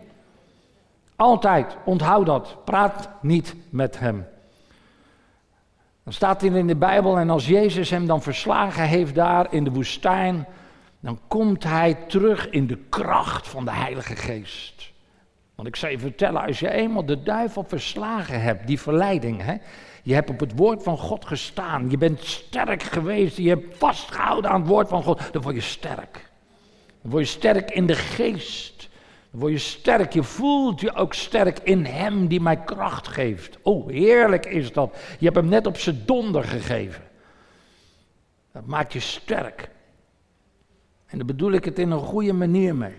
Altijd. 1.17 1.77
Onthoud 1.85 2.27
dat. 2.27 2.57
Praat 2.65 3.09
niet 3.21 3.55
met 3.71 3.99
hem. 3.99 4.27
Dan 6.05 6.13
staat 6.13 6.41
hier 6.41 6.57
in 6.57 6.67
de 6.67 6.77
Bijbel, 6.77 7.19
en 7.19 7.31
als 7.31 7.47
Jezus 7.47 7.91
hem 7.91 8.07
dan 8.07 8.23
verslagen 8.23 8.85
heeft 8.85 9.15
daar 9.15 9.47
in 9.51 9.65
de 9.65 9.71
woestijn, 9.71 10.47
dan 11.07 11.21
komt 11.29 11.65
hij 11.65 11.95
terug 11.95 12.51
in 12.51 12.67
de 12.67 12.79
kracht 12.89 13.49
van 13.49 13.65
de 13.65 13.71
Heilige 13.71 14.17
Geest. 14.17 14.93
Want 15.55 15.69
ik 15.69 15.77
zou 15.77 15.93
je 15.93 15.99
vertellen, 15.99 16.43
als 16.43 16.61
je 16.61 16.71
eenmaal 16.71 17.05
de 17.05 17.23
duivel 17.23 17.65
verslagen 17.65 18.41
hebt, 18.41 18.67
die 18.67 18.81
verleiding, 18.81 19.43
hè, 19.43 19.55
je 20.03 20.15
hebt 20.15 20.31
op 20.31 20.41
het 20.41 20.53
woord 20.57 20.83
van 20.83 20.99
God 20.99 21.25
gestaan, 21.25 21.91
je 21.91 21.99
bent 21.99 22.25
sterk 22.25 22.83
geweest, 22.83 23.37
je 23.37 23.49
hebt 23.49 23.79
vastgehouden 23.79 24.51
aan 24.51 24.61
het 24.61 24.69
woord 24.69 24.89
van 24.89 25.03
God, 25.03 25.33
dan 25.33 25.43
word 25.43 25.55
je 25.55 25.61
sterk. 25.61 26.31
Dan 27.03 27.11
word 27.11 27.25
je 27.25 27.31
sterk 27.31 27.71
in 27.71 27.87
de 27.87 27.95
geest. 27.95 28.89
Dan 29.31 29.41
word 29.41 29.53
je 29.53 29.59
sterk, 29.59 30.13
je 30.13 30.23
voelt 30.23 30.81
je 30.81 30.95
ook 30.95 31.15
sterk 31.15 31.59
in 31.59 31.85
Hem 31.85 32.29
die 32.29 32.41
mij 32.41 32.57
kracht 32.57 33.09
geeft. 33.09 33.59
Oh, 33.63 33.89
heerlijk 33.89 34.47
is 34.47 34.73
dat. 34.73 34.97
Je 35.19 35.25
hebt 35.25 35.37
Hem 35.37 35.49
net 35.49 35.67
op 35.67 35.77
zijn 35.79 36.03
donder 36.07 36.45
gegeven. 36.45 37.03
Dat 38.53 38.67
maakt 38.67 38.93
je 38.93 39.01
sterk. 39.01 39.75
En 41.07 41.19
daar 41.19 41.27
bedoel 41.27 41.53
ik 41.53 41.65
het 41.65 41.79
in 41.79 41.91
een 41.91 41.99
goede 41.99 42.33
manier 42.33 42.75
mee. 42.75 42.95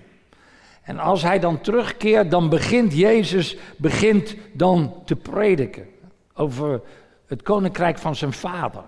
En 0.84 1.00
als 1.00 1.22
hij 1.22 1.40
dan 1.40 1.62
terugkeert, 1.62 2.32
dan 2.32 2.50
begint 2.50 2.94
Jezus 2.94 3.58
begint 3.78 4.36
dan 4.54 4.94
te 5.06 5.16
prediken 5.16 5.88
over 6.34 6.82
het 7.28 7.42
koninkrijk 7.42 7.98
van 7.98 8.16
zijn 8.16 8.34
vader. 8.34 8.84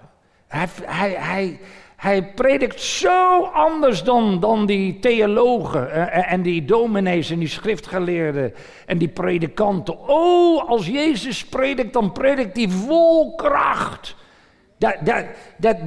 Hij, 0.47 0.67
hij, 0.81 1.11
hij, 1.11 1.59
hij 1.95 2.23
predikt 2.33 2.81
zo 2.81 3.43
anders 3.43 4.03
dan, 4.03 4.39
dan 4.39 4.65
die 4.65 4.99
theologen 4.99 5.91
eh, 5.91 6.31
en 6.31 6.41
die 6.41 6.65
dominees 6.65 7.29
en 7.29 7.39
die 7.39 7.47
schriftgeleerden 7.47 8.53
en 8.85 8.97
die 8.97 9.07
predikanten. 9.07 9.99
Oh, 10.07 10.69
als 10.69 10.88
Jezus 10.88 11.45
predikt, 11.45 11.93
dan 11.93 12.11
predikt 12.11 12.57
hij 12.57 12.69
vol 12.69 13.35
kracht. 13.35 14.15
Dat, 14.79 14.95
dat, 15.00 15.25
dat, 15.57 15.77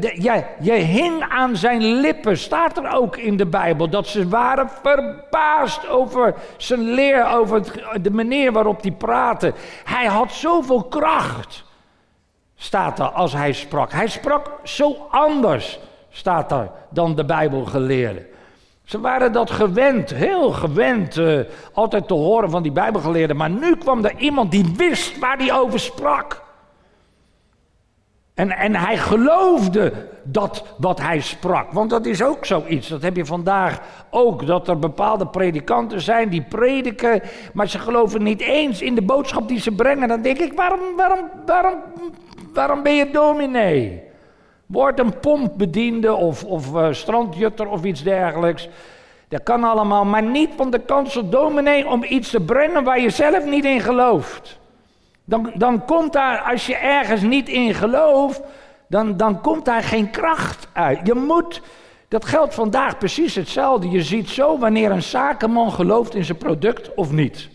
je 0.60 0.72
hing 0.72 1.22
aan 1.28 1.56
zijn 1.56 1.82
lippen, 1.82 2.38
staat 2.38 2.76
er 2.76 2.94
ook 2.94 3.16
in 3.16 3.36
de 3.36 3.46
Bijbel, 3.46 3.88
dat 3.88 4.06
ze 4.06 4.28
waren 4.28 4.70
verbaasd 4.82 5.88
over 5.88 6.34
zijn 6.56 6.80
leer, 6.80 7.30
over 7.30 7.62
de 8.02 8.10
manier 8.10 8.52
waarop 8.52 8.82
hij 8.82 8.92
praatte. 8.92 9.52
Hij 9.84 10.06
had 10.06 10.32
zoveel 10.32 10.84
kracht, 10.84 11.64
staat 12.56 12.98
er 12.98 13.08
als 13.08 13.32
hij 13.32 13.52
sprak. 13.52 13.92
Hij 13.92 14.08
sprak 14.08 14.50
zo 14.62 15.06
anders 15.10 15.78
staat 16.12 16.48
daar, 16.48 16.70
dan 16.90 17.14
de 17.14 17.24
Bijbelgeleerden. 17.24 18.26
Ze 18.84 19.00
waren 19.00 19.32
dat 19.32 19.50
gewend, 19.50 20.10
heel 20.10 20.50
gewend, 20.50 21.16
uh, 21.16 21.40
altijd 21.72 22.08
te 22.08 22.14
horen 22.14 22.50
van 22.50 22.62
die 22.62 22.72
Bijbelgeleerden. 22.72 23.36
Maar 23.36 23.50
nu 23.50 23.76
kwam 23.76 24.04
er 24.04 24.18
iemand 24.18 24.50
die 24.50 24.74
wist 24.76 25.18
waar 25.18 25.36
hij 25.36 25.52
over 25.52 25.80
sprak. 25.80 26.42
En, 28.42 28.50
en 28.50 28.74
hij 28.74 28.96
geloofde 28.96 29.92
dat 30.22 30.64
wat 30.78 31.00
hij 31.00 31.20
sprak. 31.20 31.72
Want 31.72 31.90
dat 31.90 32.06
is 32.06 32.22
ook 32.22 32.44
zoiets. 32.44 32.88
Dat 32.88 33.02
heb 33.02 33.16
je 33.16 33.24
vandaag 33.24 33.80
ook. 34.10 34.46
Dat 34.46 34.68
er 34.68 34.78
bepaalde 34.78 35.26
predikanten 35.26 36.00
zijn 36.00 36.28
die 36.28 36.42
prediken. 36.42 37.22
Maar 37.52 37.68
ze 37.68 37.78
geloven 37.78 38.22
niet 38.22 38.40
eens 38.40 38.82
in 38.82 38.94
de 38.94 39.02
boodschap 39.02 39.48
die 39.48 39.60
ze 39.60 39.70
brengen. 39.70 40.08
Dan 40.08 40.22
denk 40.22 40.38
ik: 40.38 40.52
waarom, 40.52 40.80
waarom, 40.96 41.30
waarom, 41.46 41.74
waarom 42.52 42.82
ben 42.82 42.94
je 42.94 43.10
dominee? 43.10 44.02
Word 44.66 44.98
een 44.98 45.18
pompbediende 45.20 46.14
of, 46.14 46.44
of 46.44 46.74
uh, 46.74 46.86
strandjutter 46.90 47.68
of 47.68 47.84
iets 47.84 48.02
dergelijks. 48.02 48.68
Dat 49.28 49.42
kan 49.42 49.64
allemaal, 49.64 50.04
maar 50.04 50.22
niet 50.22 50.50
van 50.56 50.70
de 50.70 50.78
kansel 50.78 51.28
dominee 51.28 51.88
om 51.88 52.04
iets 52.08 52.30
te 52.30 52.40
brengen 52.40 52.84
waar 52.84 53.00
je 53.00 53.10
zelf 53.10 53.44
niet 53.44 53.64
in 53.64 53.80
gelooft. 53.80 54.60
Dan, 55.24 55.52
dan 55.54 55.84
komt 55.84 56.12
daar, 56.12 56.38
als 56.38 56.66
je 56.66 56.76
ergens 56.76 57.22
niet 57.22 57.48
in 57.48 57.74
gelooft, 57.74 58.40
dan, 58.88 59.16
dan 59.16 59.40
komt 59.40 59.64
daar 59.64 59.82
geen 59.82 60.10
kracht 60.10 60.68
uit. 60.72 61.06
Je 61.06 61.14
moet, 61.14 61.62
dat 62.08 62.24
geldt 62.24 62.54
vandaag 62.54 62.98
precies 62.98 63.34
hetzelfde. 63.34 63.90
Je 63.90 64.02
ziet 64.02 64.28
zo 64.28 64.58
wanneer 64.58 64.90
een 64.90 65.02
zakenman 65.02 65.72
gelooft 65.72 66.14
in 66.14 66.24
zijn 66.24 66.38
product 66.38 66.94
of 66.94 67.12
niet. 67.12 67.48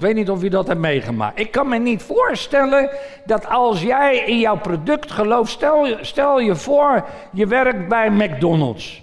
Ik 0.00 0.06
weet 0.06 0.14
niet 0.14 0.30
of 0.30 0.42
u 0.42 0.48
dat 0.48 0.66
hebt 0.66 0.80
meegemaakt. 0.80 1.38
Ik 1.38 1.50
kan 1.50 1.68
me 1.68 1.78
niet 1.78 2.02
voorstellen 2.02 2.90
dat 3.24 3.46
als 3.46 3.82
jij 3.82 4.16
in 4.16 4.38
jouw 4.38 4.58
product 4.58 5.10
gelooft, 5.10 5.50
stel, 5.50 5.96
stel 6.00 6.38
je 6.38 6.56
voor, 6.56 7.04
je 7.32 7.46
werkt 7.46 7.88
bij 7.88 8.10
McDonald's. 8.10 9.02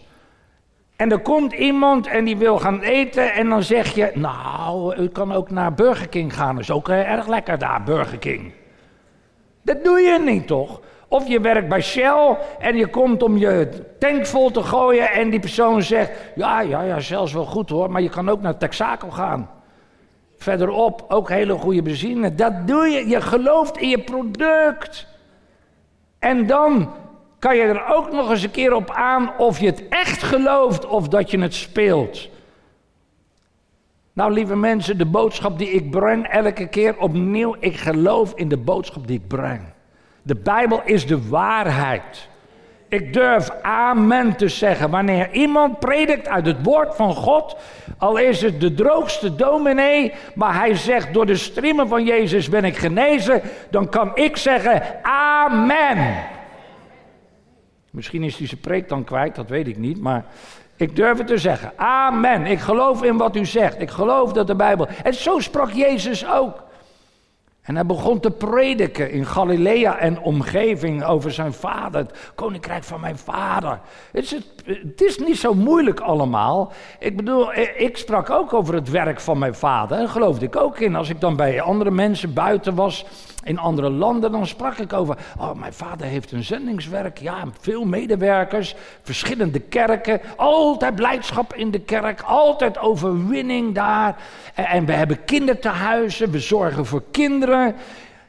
En 0.97 1.11
er 1.11 1.19
komt 1.19 1.53
iemand 1.53 2.07
en 2.07 2.25
die 2.25 2.37
wil 2.37 2.59
gaan 2.59 2.81
eten 2.81 3.33
en 3.33 3.49
dan 3.49 3.63
zeg 3.63 3.95
je, 3.95 4.11
nou, 4.13 4.95
u 4.95 5.07
kan 5.07 5.31
ook 5.31 5.49
naar 5.49 5.73
Burger 5.73 6.07
King 6.07 6.35
gaan, 6.35 6.55
dat 6.55 6.63
is 6.63 6.71
ook 6.71 6.89
eh, 6.89 7.11
erg 7.11 7.27
lekker 7.27 7.57
daar, 7.57 7.83
Burger 7.83 8.17
King. 8.17 8.53
Dat 9.61 9.83
doe 9.83 9.99
je 9.99 10.19
niet 10.19 10.47
toch? 10.47 10.81
Of 11.07 11.27
je 11.27 11.39
werkt 11.39 11.67
bij 11.67 11.81
Shell 11.81 12.37
en 12.59 12.75
je 12.75 12.87
komt 12.87 13.23
om 13.23 13.37
je 13.37 13.69
tank 13.99 14.25
vol 14.25 14.51
te 14.51 14.63
gooien 14.63 15.11
en 15.11 15.29
die 15.29 15.39
persoon 15.39 15.81
zegt, 15.81 16.11
ja, 16.35 16.61
ja, 16.61 16.81
ja, 16.81 16.95
is 16.95 17.33
wel 17.33 17.45
goed 17.45 17.69
hoor, 17.69 17.91
maar 17.91 18.01
je 18.01 18.09
kan 18.09 18.29
ook 18.29 18.41
naar 18.41 18.57
Texaco 18.57 19.09
gaan. 19.09 19.49
Verderop 20.37 21.05
ook 21.07 21.29
hele 21.29 21.53
goede 21.53 21.81
benzine. 21.81 22.35
Dat 22.35 22.67
doe 22.67 22.87
je. 22.87 23.07
Je 23.07 23.21
gelooft 23.21 23.77
in 23.77 23.89
je 23.89 23.99
product. 23.99 25.07
En 26.19 26.47
dan 26.47 26.89
kan 27.39 27.55
je 27.55 27.61
er 27.61 27.95
ook 27.95 28.11
nog 28.11 28.29
eens 28.29 28.43
een 28.43 28.51
keer 28.51 28.73
op 28.73 28.91
aan 28.91 29.37
of 29.37 29.59
je 29.59 29.65
het 29.65 29.87
echt 29.89 30.23
gelooft 30.23 30.85
of 30.85 31.07
dat 31.07 31.31
je 31.31 31.39
het 31.39 31.53
speelt. 31.53 32.29
Nou, 34.13 34.33
lieve 34.33 34.55
mensen, 34.55 34.97
de 34.97 35.05
boodschap 35.05 35.57
die 35.57 35.69
ik 35.69 35.91
breng 35.91 36.27
elke 36.27 36.67
keer 36.67 36.97
opnieuw, 36.97 37.55
ik 37.59 37.77
geloof 37.77 38.31
in 38.35 38.49
de 38.49 38.57
boodschap 38.57 39.07
die 39.07 39.19
ik 39.19 39.27
breng. 39.27 39.61
De 40.21 40.35
Bijbel 40.35 40.81
is 40.85 41.07
de 41.07 41.27
waarheid. 41.27 42.29
Ik 42.89 43.13
durf 43.13 43.49
amen 43.61 44.35
te 44.35 44.47
zeggen. 44.47 44.89
Wanneer 44.89 45.31
iemand 45.31 45.79
predikt 45.79 46.27
uit 46.27 46.45
het 46.45 46.63
woord 46.63 46.95
van 46.95 47.13
God, 47.13 47.57
al 47.97 48.17
is 48.17 48.41
het 48.41 48.61
de 48.61 48.73
droogste 48.73 49.35
dominee, 49.35 50.13
maar 50.35 50.55
hij 50.55 50.75
zegt 50.75 51.13
door 51.13 51.25
de 51.25 51.35
streamen 51.35 51.87
van 51.87 52.03
Jezus 52.03 52.49
ben 52.49 52.63
ik 52.63 52.77
genezen, 52.77 53.41
dan 53.69 53.89
kan 53.89 54.11
ik 54.15 54.37
zeggen 54.37 54.83
amen. 55.01 56.15
Misschien 57.97 58.23
is 58.23 58.37
hij 58.37 58.47
zijn 58.47 58.59
preek 58.59 58.89
dan 58.89 59.03
kwijt, 59.03 59.35
dat 59.35 59.49
weet 59.49 59.67
ik 59.67 59.77
niet, 59.77 60.01
maar 60.01 60.25
ik 60.75 60.95
durf 60.95 61.17
het 61.17 61.27
te 61.27 61.37
zeggen. 61.37 61.71
Amen. 61.75 62.45
Ik 62.45 62.59
geloof 62.59 63.03
in 63.03 63.17
wat 63.17 63.35
u 63.35 63.45
zegt. 63.45 63.81
Ik 63.81 63.89
geloof 63.89 64.33
dat 64.33 64.47
de 64.47 64.55
Bijbel. 64.55 64.87
En 65.03 65.13
zo 65.13 65.39
sprak 65.39 65.71
Jezus 65.71 66.27
ook. 66.27 66.63
En 67.61 67.75
hij 67.75 67.85
begon 67.85 68.19
te 68.19 68.31
prediken 68.31 69.11
in 69.11 69.25
Galilea 69.25 69.97
en 69.97 70.19
omgeving 70.19 71.03
over 71.03 71.31
zijn 71.31 71.53
vader, 71.53 71.99
het 71.99 72.31
koninkrijk 72.35 72.83
van 72.83 72.99
mijn 72.99 73.17
vader. 73.17 73.79
Het 74.11 74.23
is, 74.23 74.31
het 74.65 75.01
is, 75.01 75.17
niet 75.17 75.37
zo 75.37 75.53
moeilijk 75.53 75.99
allemaal. 75.99 76.71
Ik 76.99 77.15
bedoel, 77.15 77.53
ik 77.77 77.97
sprak 77.97 78.29
ook 78.29 78.53
over 78.53 78.73
het 78.73 78.89
werk 78.89 79.19
van 79.19 79.37
mijn 79.37 79.55
vader 79.55 79.97
en 79.97 80.09
geloofde 80.09 80.45
ik 80.45 80.55
ook 80.55 80.79
in. 80.79 80.95
Als 80.95 81.09
ik 81.09 81.21
dan 81.21 81.35
bij 81.35 81.61
andere 81.61 81.91
mensen 81.91 82.33
buiten 82.33 82.75
was, 82.75 83.05
in 83.43 83.59
andere 83.59 83.89
landen, 83.89 84.31
dan 84.31 84.47
sprak 84.47 84.77
ik 84.77 84.93
over, 84.93 85.17
oh 85.39 85.53
mijn 85.53 85.73
vader 85.73 86.07
heeft 86.07 86.31
een 86.31 86.43
zendingswerk, 86.43 87.17
ja, 87.17 87.43
veel 87.59 87.85
medewerkers, 87.85 88.75
verschillende 89.01 89.59
kerken, 89.59 90.21
altijd 90.35 90.95
blijdschap 90.95 91.53
in 91.53 91.71
de 91.71 91.79
kerk, 91.79 92.21
altijd 92.21 92.77
overwinning 92.77 93.75
daar. 93.75 94.15
En, 94.53 94.85
we 94.85 94.91
hebben 94.91 95.25
kindertehuizen, 95.25 96.31
we 96.31 96.39
zorgen 96.39 96.85
voor 96.85 97.03
kinderen. 97.11 97.75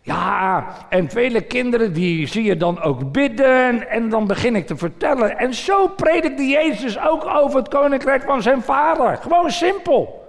Ja, 0.02 0.66
en 0.88 1.10
vele 1.10 1.40
kinderen 1.40 1.92
die 1.92 2.26
zie 2.26 2.44
je 2.44 2.56
dan 2.56 2.80
ook 2.80 3.12
bidden 3.12 3.88
en 3.88 4.08
dan 4.08 4.26
begin 4.26 4.56
ik 4.56 4.66
te 4.66 4.76
vertellen. 4.76 5.38
En 5.38 5.54
zo 5.54 5.88
predikte 5.88 6.46
Jezus 6.46 7.00
ook 7.00 7.26
over 7.26 7.58
het 7.58 7.68
koninkrijk 7.68 8.22
van 8.22 8.42
zijn 8.42 8.62
vader. 8.62 9.16
Gewoon 9.16 9.50
simpel. 9.50 10.27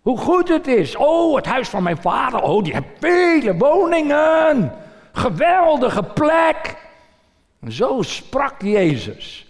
Hoe 0.00 0.18
goed 0.18 0.48
het 0.48 0.66
is. 0.66 0.96
Oh, 0.96 1.36
het 1.36 1.46
huis 1.46 1.68
van 1.68 1.82
mijn 1.82 2.00
vader. 2.00 2.42
Oh, 2.42 2.64
die 2.64 2.72
heeft 2.72 2.86
vele 2.98 3.56
woningen. 3.56 4.72
Geweldige 5.12 6.02
plek. 6.02 6.76
En 7.60 7.72
zo 7.72 8.02
sprak 8.02 8.62
Jezus. 8.62 9.46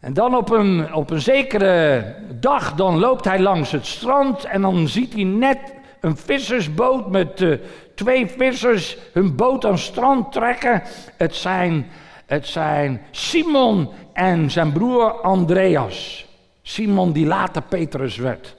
En 0.00 0.12
dan 0.12 0.36
op 0.36 0.50
een, 0.50 0.94
op 0.94 1.10
een 1.10 1.20
zekere 1.20 2.04
dag, 2.40 2.74
dan 2.74 2.98
loopt 2.98 3.24
hij 3.24 3.40
langs 3.40 3.70
het 3.70 3.86
strand 3.86 4.44
en 4.44 4.62
dan 4.62 4.88
ziet 4.88 5.12
hij 5.12 5.22
net 5.22 5.58
een 6.00 6.16
vissersboot 6.16 7.10
met 7.10 7.40
uh, 7.40 7.58
twee 7.94 8.26
vissers 8.26 8.96
hun 9.12 9.36
boot 9.36 9.64
aan 9.64 9.72
het 9.72 9.80
strand 9.80 10.32
trekken. 10.32 10.82
Het 11.16 11.34
zijn, 11.34 11.86
het 12.26 12.46
zijn 12.46 13.02
Simon 13.10 13.88
en 14.12 14.50
zijn 14.50 14.72
broer 14.72 15.20
Andreas. 15.20 16.26
Simon 16.62 17.12
die 17.12 17.26
later 17.26 17.62
Petrus 17.62 18.16
werd. 18.16 18.56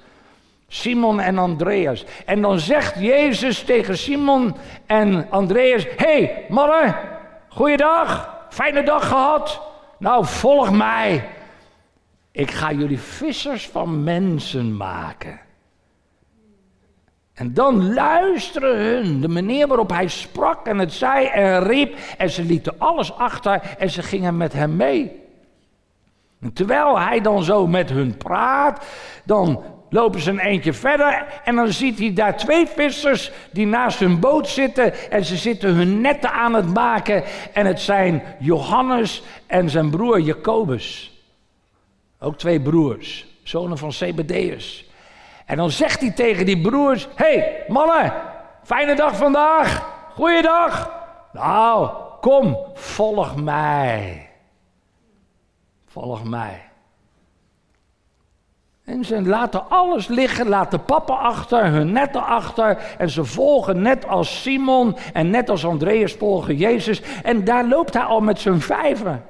Simon 0.76 1.20
en 1.20 1.38
Andreas. 1.38 2.06
En 2.26 2.42
dan 2.42 2.60
zegt 2.60 3.00
Jezus 3.00 3.64
tegen 3.64 3.98
Simon 3.98 4.56
en 4.86 5.28
Andreas: 5.30 5.88
hey, 5.96 6.46
mannen, 6.50 6.96
goeiedag, 7.48 8.38
fijne 8.50 8.84
dag 8.84 9.08
gehad. 9.08 9.62
Nou, 10.00 10.26
volg 10.26 10.72
mij. 10.72 11.30
Ik 12.32 12.52
ga 12.52 12.72
jullie 12.72 13.00
vissers 13.00 13.68
van 13.68 14.04
mensen 14.04 14.78
maken. 14.78 15.40
En 17.34 17.54
dan 17.54 17.94
luisteren 17.94 18.78
hun 18.78 19.22
de 19.22 19.28
manier 19.28 19.68
waarop 19.68 19.90
hij 19.90 20.08
sprak 20.08 20.66
en 20.66 20.78
het 20.78 20.94
zei 20.94 21.26
en 21.26 21.64
riep. 21.64 21.98
En 22.18 22.30
ze 22.30 22.44
lieten 22.44 22.76
alles 22.78 23.14
achter 23.18 23.62
en 23.78 23.90
ze 23.90 24.04
gingen 24.04 24.38
met 24.38 24.54
hem 24.54 24.76
mee. 24.76 25.24
En 26.42 26.54
terwijl 26.54 27.00
hij 27.00 27.22
dan 27.22 27.44
zo 27.44 27.68
met 27.68 27.90
hun 27.90 28.18
praat, 28.18 28.86
dan 29.24 29.64
lopen 29.90 30.20
ze 30.20 30.30
een 30.30 30.40
eentje 30.40 30.74
verder 30.74 31.26
en 31.44 31.56
dan 31.56 31.68
ziet 31.68 32.00
hij 32.00 32.14
daar 32.14 32.38
twee 32.38 32.68
vissers 32.68 33.32
die 33.52 33.66
naast 33.66 34.00
hun 34.00 34.20
boot 34.20 34.48
zitten 34.48 35.12
en 35.12 35.26
ze 35.26 35.36
zitten 35.36 35.74
hun 35.74 36.02
netten 36.02 36.32
aan 36.32 36.54
het 36.54 36.74
maken 36.74 37.24
en 37.54 37.66
het 37.66 37.82
zijn 37.82 38.24
Johannes 38.40 39.24
en 39.48 39.70
zijn 39.70 39.90
broer 39.90 40.20
Jacobus. 40.20 41.20
Ook 42.20 42.38
twee 42.38 42.62
broers, 42.62 43.26
zonen 43.44 43.78
van 43.78 43.94
Zebedeus. 43.94 44.90
En 45.46 45.58
dan 45.58 45.72
zegt 45.72 46.02
hij 46.02 46.12
tegen 46.12 46.46
die 46.46 46.62
broers: 46.62 47.08
hey, 47.16 47.64
mannen, 47.68 48.14
fijne 48.64 48.96
dag 48.96 49.16
vandaag. 49.16 49.94
Goeiedag. 50.14 50.92
Nou, 51.34 51.90
kom, 52.22 52.58
volg 52.74 53.36
mij. 53.36 54.30
Volg 55.88 56.24
mij. 56.24 56.62
En 58.86 59.06
ze 59.06 59.22
laten 59.22 59.70
alles 59.70 60.08
liggen, 60.08 60.48
laten 60.48 60.84
papa 60.84 61.14
achter, 61.14 61.66
hun 61.66 61.92
netten 61.92 62.26
achter. 62.26 62.78
En 62.98 63.10
ze 63.10 63.26
volgen 63.26 63.82
net 63.82 64.08
als 64.08 64.42
Simon 64.42 64.98
en 65.14 65.30
net 65.30 65.50
als 65.50 65.66
Andreas 65.66 66.14
volgen 66.14 66.56
Jezus. 66.56 67.02
En 67.24 67.44
daar 67.44 67.68
loopt 67.68 67.94
hij 67.94 68.04
al 68.04 68.22
met 68.22 68.40
zijn 68.40 68.62
vijven. 68.62 69.26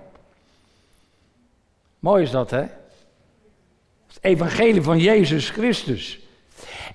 Mooi 2.00 2.24
is 2.24 2.32
dat, 2.32 2.52
hè? 2.52 2.64
Het 4.08 4.18
evangelie 4.22 4.82
van 4.82 5.00
Jezus 5.00 5.50
Christus. 5.50 6.20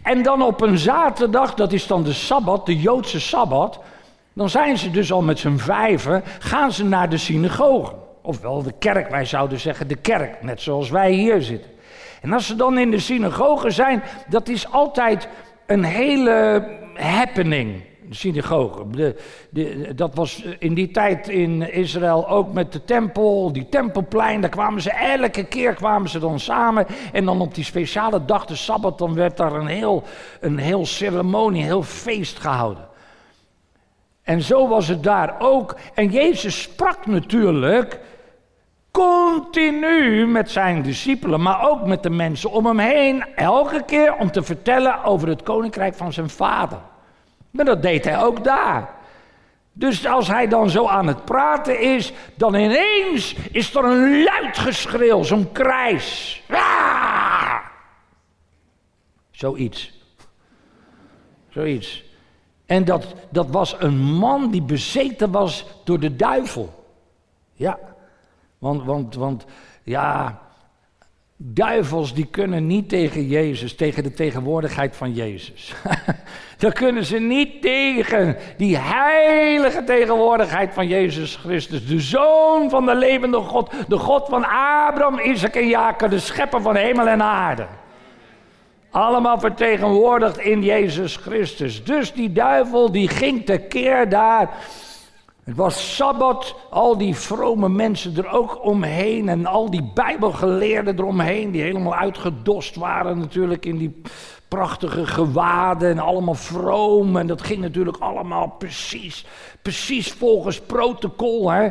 En 0.02 0.22
dan 0.22 0.42
op 0.42 0.60
een 0.60 0.78
zaterdag, 0.78 1.54
dat 1.54 1.72
is 1.72 1.86
dan 1.86 2.02
de 2.02 2.12
Sabbat, 2.12 2.66
de 2.66 2.80
Joodse 2.80 3.20
Sabbat. 3.20 3.80
Dan 4.32 4.50
zijn 4.50 4.78
ze 4.78 4.90
dus 4.90 5.12
al 5.12 5.22
met 5.22 5.38
z'n 5.38 5.56
vijven, 5.56 6.22
gaan 6.38 6.72
ze 6.72 6.84
naar 6.84 7.08
de 7.08 7.18
synagoge. 7.18 7.94
Ofwel 8.22 8.62
de 8.62 8.74
kerk, 8.78 9.10
wij 9.10 9.24
zouden 9.24 9.60
zeggen 9.60 9.88
de 9.88 9.96
kerk, 9.96 10.42
net 10.42 10.60
zoals 10.60 10.90
wij 10.90 11.12
hier 11.12 11.42
zitten. 11.42 11.70
En 12.20 12.32
als 12.32 12.46
ze 12.46 12.56
dan 12.56 12.78
in 12.78 12.90
de 12.90 12.98
synagoge 12.98 13.70
zijn, 13.70 14.02
dat 14.28 14.48
is 14.48 14.72
altijd 14.72 15.28
een 15.66 15.84
hele 15.84 16.66
happening. 16.94 17.82
De 18.08 18.14
synagoge. 18.14 18.90
De, 18.90 19.16
de, 19.50 19.94
dat 19.94 20.14
was 20.14 20.44
in 20.58 20.74
die 20.74 20.90
tijd 20.90 21.28
in 21.28 21.72
Israël 21.72 22.28
ook 22.28 22.52
met 22.52 22.72
de 22.72 22.84
tempel, 22.84 23.52
die 23.52 23.68
tempelplein. 23.68 24.40
Daar 24.40 24.50
kwamen 24.50 24.82
ze 24.82 24.90
elke 24.90 25.44
keer 25.44 25.74
kwamen 25.74 26.08
ze 26.08 26.18
dan 26.18 26.40
samen. 26.40 26.86
En 27.12 27.24
dan 27.24 27.40
op 27.40 27.54
die 27.54 27.64
speciale 27.64 28.24
dag, 28.24 28.46
de 28.46 28.56
Sabbat, 28.56 28.98
dan 28.98 29.14
werd 29.14 29.36
daar 29.36 29.52
een 29.52 29.66
heel, 29.66 30.02
een 30.40 30.58
heel 30.58 30.86
ceremonie, 30.86 31.60
een 31.60 31.66
heel 31.66 31.82
feest 31.82 32.38
gehouden. 32.38 32.88
En 34.22 34.42
zo 34.42 34.68
was 34.68 34.88
het 34.88 35.02
daar 35.02 35.34
ook. 35.38 35.76
En 35.94 36.10
Jezus 36.10 36.62
sprak 36.62 37.06
natuurlijk 37.06 38.00
continu 38.90 40.26
met 40.26 40.50
zijn 40.50 40.82
discipelen, 40.82 41.42
maar 41.42 41.70
ook 41.70 41.86
met 41.86 42.02
de 42.02 42.10
mensen 42.10 42.50
om 42.50 42.66
hem 42.66 42.78
heen, 42.78 43.24
elke 43.34 43.84
keer 43.84 44.14
om 44.16 44.30
te 44.30 44.42
vertellen 44.42 45.04
over 45.04 45.28
het 45.28 45.42
koninkrijk 45.42 45.94
van 45.94 46.12
zijn 46.12 46.30
vader. 46.30 46.78
Maar 47.50 47.64
dat 47.64 47.82
deed 47.82 48.04
hij 48.04 48.22
ook 48.22 48.44
daar. 48.44 48.90
Dus 49.72 50.06
als 50.06 50.28
hij 50.28 50.48
dan 50.48 50.70
zo 50.70 50.86
aan 50.86 51.06
het 51.06 51.24
praten 51.24 51.80
is, 51.80 52.12
dan 52.34 52.54
ineens 52.54 53.34
is 53.50 53.74
er 53.74 53.84
een 53.84 54.22
luid 54.22 54.58
geschreeuw, 54.58 55.22
zo'n 55.22 55.52
krijs. 55.52 56.42
Ah! 56.48 57.58
Zoiets. 59.30 59.92
Zoiets. 61.48 62.04
En 62.66 62.84
dat, 62.84 63.14
dat 63.30 63.50
was 63.50 63.76
een 63.78 63.98
man 63.98 64.50
die 64.50 64.62
bezeten 64.62 65.30
was 65.30 65.66
door 65.84 66.00
de 66.00 66.16
duivel. 66.16 66.84
Ja. 67.52 67.78
Want, 68.60 68.84
want, 68.84 69.14
want 69.14 69.44
ja, 69.82 70.40
duivels 71.36 72.14
die 72.14 72.26
kunnen 72.26 72.66
niet 72.66 72.88
tegen 72.88 73.26
Jezus, 73.26 73.74
tegen 73.74 74.02
de 74.02 74.12
tegenwoordigheid 74.12 74.96
van 74.96 75.12
Jezus. 75.12 75.74
Daar 76.58 76.72
kunnen 76.72 77.04
ze 77.04 77.18
niet 77.18 77.62
tegen 77.62 78.36
die 78.56 78.76
heilige 78.76 79.84
tegenwoordigheid 79.84 80.74
van 80.74 80.88
Jezus 80.88 81.36
Christus, 81.36 81.86
de 81.86 82.00
Zoon 82.00 82.70
van 82.70 82.86
de 82.86 82.94
levende 82.94 83.36
God, 83.36 83.70
de 83.88 83.98
God 83.98 84.28
van 84.28 84.44
Abraham, 84.44 85.18
Isaac 85.18 85.54
en 85.54 85.68
Jacob, 85.68 86.10
de 86.10 86.18
schepper 86.18 86.62
van 86.62 86.76
hemel 86.76 87.08
en 87.08 87.22
aarde. 87.22 87.66
Allemaal 88.90 89.38
vertegenwoordigd 89.38 90.38
in 90.38 90.62
Jezus 90.62 91.16
Christus. 91.16 91.84
Dus 91.84 92.12
die 92.12 92.32
duivel 92.32 92.92
die 92.92 93.08
ging 93.08 93.46
tekeer 93.46 94.08
daar 94.08 94.50
het 95.44 95.56
was 95.56 95.96
Sabbat, 95.96 96.54
al 96.70 96.98
die 96.98 97.16
vrome 97.16 97.68
mensen 97.68 98.16
er 98.16 98.28
ook 98.28 98.64
omheen 98.64 99.28
en 99.28 99.46
al 99.46 99.70
die 99.70 99.90
bijbelgeleerden 99.94 100.98
eromheen, 100.98 101.50
die 101.50 101.62
helemaal 101.62 101.94
uitgedost 101.94 102.76
waren 102.76 103.18
natuurlijk 103.18 103.66
in 103.66 103.78
die 103.78 104.00
prachtige 104.48 105.06
gewaden 105.06 105.90
en 105.90 105.98
allemaal 105.98 106.34
vroom. 106.34 107.16
En 107.16 107.26
dat 107.26 107.42
ging 107.42 107.60
natuurlijk 107.60 107.96
allemaal 107.96 108.48
precies, 108.48 109.26
precies 109.62 110.12
volgens 110.12 110.60
protocol. 110.60 111.50
Hè? 111.50 111.68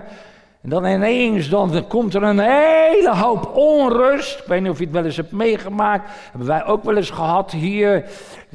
En 0.61 0.69
dan 0.69 0.85
ineens 0.85 1.49
dan 1.49 1.87
komt 1.87 2.13
er 2.13 2.23
een 2.23 2.39
hele 2.39 3.15
hoop 3.15 3.55
onrust. 3.55 4.39
Ik 4.39 4.45
weet 4.45 4.61
niet 4.61 4.71
of 4.71 4.77
je 4.77 4.83
het 4.83 4.93
wel 4.93 5.05
eens 5.05 5.15
hebt 5.15 5.31
meegemaakt. 5.31 6.09
Hebben 6.29 6.47
wij 6.47 6.65
ook 6.65 6.83
wel 6.83 6.95
eens 6.95 7.09
gehad 7.09 7.51
hier. 7.51 8.05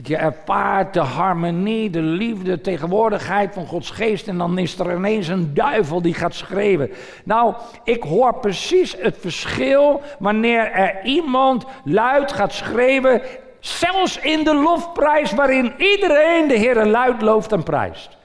Je 0.03 0.17
ervaart 0.17 0.95
de 0.95 1.01
harmonie, 1.01 1.91
de 1.91 2.01
liefde, 2.01 2.45
de 2.45 2.61
tegenwoordigheid 2.61 3.55
van 3.55 3.67
Gods 3.67 3.91
geest. 3.91 4.29
En 4.29 4.39
dan 4.39 4.59
is 4.59 4.79
er 4.79 4.97
ineens 4.97 5.29
een 5.29 5.55
duivel 5.55 6.03
die 6.03 6.15
gaat 6.15 6.35
schreeuwen. 6.35 6.91
Nou, 7.25 7.55
ik 7.85 8.03
hoor 8.03 8.35
precies 8.35 8.97
het 8.99 9.17
verschil 9.21 10.01
wanneer 10.19 10.73
er 10.73 11.05
iemand 11.05 11.65
luid 11.85 12.33
gaat 12.33 12.53
schreeuwen. 12.53 13.23
Zelfs 13.61 14.19
in 14.19 14.45
de 14.45 14.55
lofprijs 14.55 15.33
waarin 15.33 15.73
iedereen 15.79 16.49
de 16.49 16.55
Heer 16.55 16.87
luid 16.87 17.23
looft 17.23 17.53
en 17.53 17.63
prijst 17.63 18.17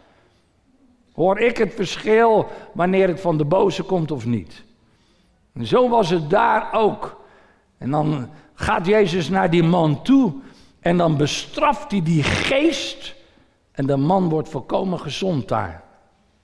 hoor 1.20 1.40
ik 1.40 1.58
het 1.58 1.74
verschil 1.74 2.48
wanneer 2.74 3.08
het 3.08 3.20
van 3.20 3.38
de 3.38 3.46
boze 3.46 3.84
komt 3.84 4.12
of 4.12 4.26
niet. 4.26 4.64
Zo 5.62 5.90
was 5.90 6.10
het 6.10 6.30
daar 6.30 6.74
ook. 6.74 7.22
En 7.78 7.92
dan 7.92 8.30
gaat 8.54 8.86
Jezus 8.86 9.30
naar 9.30 9.50
die 9.50 9.64
man 9.64 10.04
toe 10.04 10.34
en 10.80 10.98
dan 10.98 11.18
bestraft 11.18 11.92
hij 11.92 12.04
die 12.04 12.24
geest 12.24 13.16
en 13.72 13.86
de 13.86 13.98
man 13.98 14.30
wordt 14.30 14.50
volkomen 14.50 15.00
gezond 15.00 15.48
daar. 15.48 15.84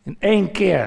In 0.03 0.15
één 0.19 0.51
keer. 0.51 0.81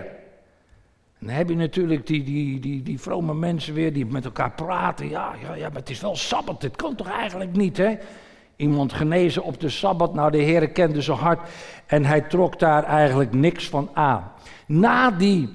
En 1.18 1.26
dan 1.26 1.34
heb 1.34 1.48
je 1.48 1.56
natuurlijk 1.56 2.06
die, 2.06 2.22
die, 2.24 2.60
die, 2.60 2.82
die 2.82 3.00
vrome 3.00 3.34
mensen 3.34 3.74
weer 3.74 3.92
die 3.92 4.06
met 4.06 4.24
elkaar 4.24 4.52
praten. 4.52 5.08
Ja, 5.08 5.34
ja, 5.42 5.54
ja, 5.54 5.68
maar 5.68 5.78
het 5.78 5.90
is 5.90 6.00
wel 6.00 6.16
Sabbat, 6.16 6.60
dit 6.60 6.76
kan 6.76 6.94
toch 6.94 7.08
eigenlijk 7.08 7.56
niet, 7.56 7.76
hè? 7.76 7.96
Iemand 8.58 8.92
genezen 8.92 9.42
op 9.42 9.60
de 9.60 9.68
Sabbat. 9.68 10.14
Nou, 10.14 10.30
de 10.30 10.38
Heer 10.38 10.68
kende 10.68 11.02
zijn 11.02 11.18
hart 11.18 11.48
en 11.86 12.04
hij 12.04 12.20
trok 12.20 12.58
daar 12.58 12.84
eigenlijk 12.84 13.32
niks 13.32 13.68
van 13.68 13.90
aan. 13.94 14.32
Na 14.66 15.10
die 15.10 15.48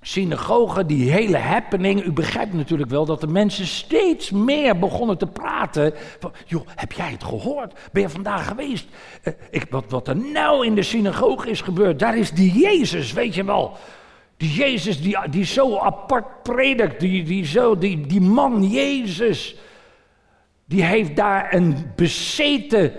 synagoge, 0.00 0.86
die 0.86 1.10
hele 1.10 1.36
happening, 1.36 2.04
u 2.04 2.12
begrijpt 2.12 2.52
natuurlijk 2.52 2.90
wel 2.90 3.04
dat 3.04 3.20
de 3.20 3.26
mensen 3.26 3.66
steeds 3.66 4.30
meer 4.30 4.78
begonnen 4.78 5.18
te 5.18 5.26
praten. 5.26 5.94
Joh, 6.46 6.66
heb 6.74 6.92
jij 6.92 7.10
het 7.10 7.24
gehoord? 7.24 7.78
Ben 7.92 8.02
je 8.02 8.08
vandaag 8.08 8.48
geweest? 8.48 8.86
Uh, 9.24 9.34
ik, 9.50 9.66
wat, 9.70 9.84
wat 9.88 10.08
er 10.08 10.16
nou 10.16 10.66
in 10.66 10.74
de 10.74 10.82
synagoge 10.82 11.50
is 11.50 11.60
gebeurd, 11.60 11.98
daar 11.98 12.18
is 12.18 12.30
die 12.30 12.58
Jezus, 12.58 13.12
weet 13.12 13.34
je 13.34 13.44
wel. 13.44 13.76
Die 14.36 14.52
Jezus 14.52 15.02
die, 15.02 15.16
die 15.30 15.44
zo 15.44 15.78
apart 15.78 16.42
predikt, 16.42 17.00
die, 17.00 17.22
die, 17.22 17.44
zo, 17.44 17.78
die, 17.78 18.06
die 18.06 18.20
man 18.20 18.62
Jezus. 18.62 19.56
Die 20.66 20.84
heeft 20.84 21.16
daar 21.16 21.54
een 21.54 21.92
bezeten 21.96 22.92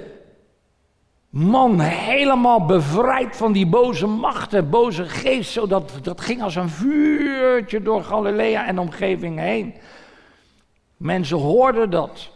man 1.30 1.80
helemaal 1.80 2.66
bevrijd 2.66 3.36
van 3.36 3.52
die 3.52 3.68
boze 3.68 4.08
machten, 4.08 4.70
boze 4.70 5.06
geest. 5.06 5.52
Zodat 5.52 5.92
dat 6.02 6.22
ging 6.22 6.42
als 6.42 6.56
een 6.56 6.70
vuurtje 6.70 7.82
door 7.82 8.04
Galilea 8.04 8.68
en 8.68 8.80
omgeving 8.80 9.40
heen. 9.40 9.74
Mensen 10.98 11.38
hoorden 11.38 11.90
dat. 11.90 12.30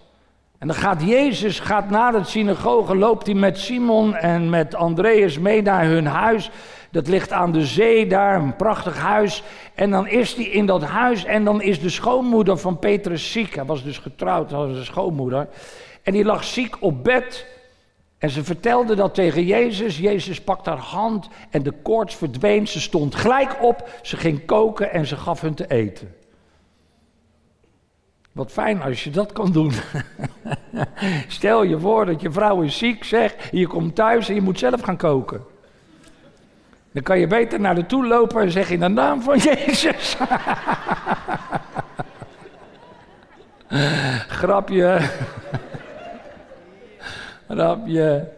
En 0.57 0.67
dan 0.67 0.75
gaat 0.75 1.03
Jezus 1.03 1.59
gaat 1.59 1.89
naar 1.89 2.13
het 2.13 2.27
synagoge, 2.27 2.95
loopt 2.95 3.25
hij 3.25 3.35
met 3.35 3.59
Simon 3.59 4.15
en 4.15 4.49
met 4.49 4.75
Andreas 4.75 5.39
mee 5.39 5.61
naar 5.61 5.85
hun 5.85 6.05
huis. 6.05 6.49
Dat 6.91 7.07
ligt 7.07 7.31
aan 7.31 7.51
de 7.51 7.65
zee 7.65 8.07
daar, 8.07 8.35
een 8.35 8.55
prachtig 8.55 8.97
huis. 8.97 9.43
En 9.75 9.89
dan 9.91 10.07
is 10.07 10.33
hij 10.33 10.45
in 10.45 10.65
dat 10.65 10.83
huis 10.83 11.25
en 11.25 11.43
dan 11.43 11.61
is 11.61 11.79
de 11.79 11.89
schoonmoeder 11.89 12.57
van 12.57 12.79
Petrus 12.79 13.31
ziek. 13.31 13.55
Hij 13.55 13.65
was 13.65 13.83
dus 13.83 13.97
getrouwd, 13.97 14.51
was 14.51 14.77
een 14.77 14.85
schoonmoeder. 14.85 15.47
En 16.03 16.13
die 16.13 16.25
lag 16.25 16.43
ziek 16.43 16.77
op 16.79 17.03
bed. 17.03 17.45
En 18.17 18.29
ze 18.29 18.43
vertelde 18.43 18.95
dat 18.95 19.13
tegen 19.13 19.45
Jezus. 19.45 19.97
Jezus 19.97 20.41
pakt 20.41 20.65
haar 20.65 20.77
hand 20.77 21.27
en 21.49 21.63
de 21.63 21.73
koorts 21.83 22.15
verdween. 22.15 22.67
Ze 22.67 22.81
stond 22.81 23.15
gelijk 23.15 23.63
op, 23.63 23.89
ze 24.01 24.17
ging 24.17 24.45
koken 24.45 24.91
en 24.91 25.05
ze 25.05 25.15
gaf 25.15 25.41
hun 25.41 25.53
te 25.53 25.67
eten. 25.67 26.15
Wat 28.31 28.51
fijn 28.51 28.81
als 28.81 29.03
je 29.03 29.09
dat 29.09 29.31
kan 29.31 29.51
doen. 29.51 29.71
Stel 31.27 31.63
je 31.63 31.79
voor 31.79 32.05
dat 32.05 32.21
je 32.21 32.31
vrouw 32.31 32.61
is 32.61 32.77
ziek, 32.77 33.03
zeg, 33.03 33.35
je 33.51 33.67
komt 33.67 33.95
thuis 33.95 34.29
en 34.29 34.35
je 34.35 34.41
moet 34.41 34.59
zelf 34.59 34.81
gaan 34.81 34.97
koken. 34.97 35.41
Dan 36.91 37.03
kan 37.03 37.19
je 37.19 37.27
beter 37.27 37.59
naar 37.59 37.75
de 37.75 37.85
toe 37.85 38.07
lopen 38.07 38.41
en 38.41 38.51
zeggen 38.51 38.73
in 38.73 38.79
de 38.79 38.87
naam 38.87 39.21
van 39.21 39.37
Jezus. 39.37 40.17
Grapje. 44.27 44.99
Grapje. 47.47 48.29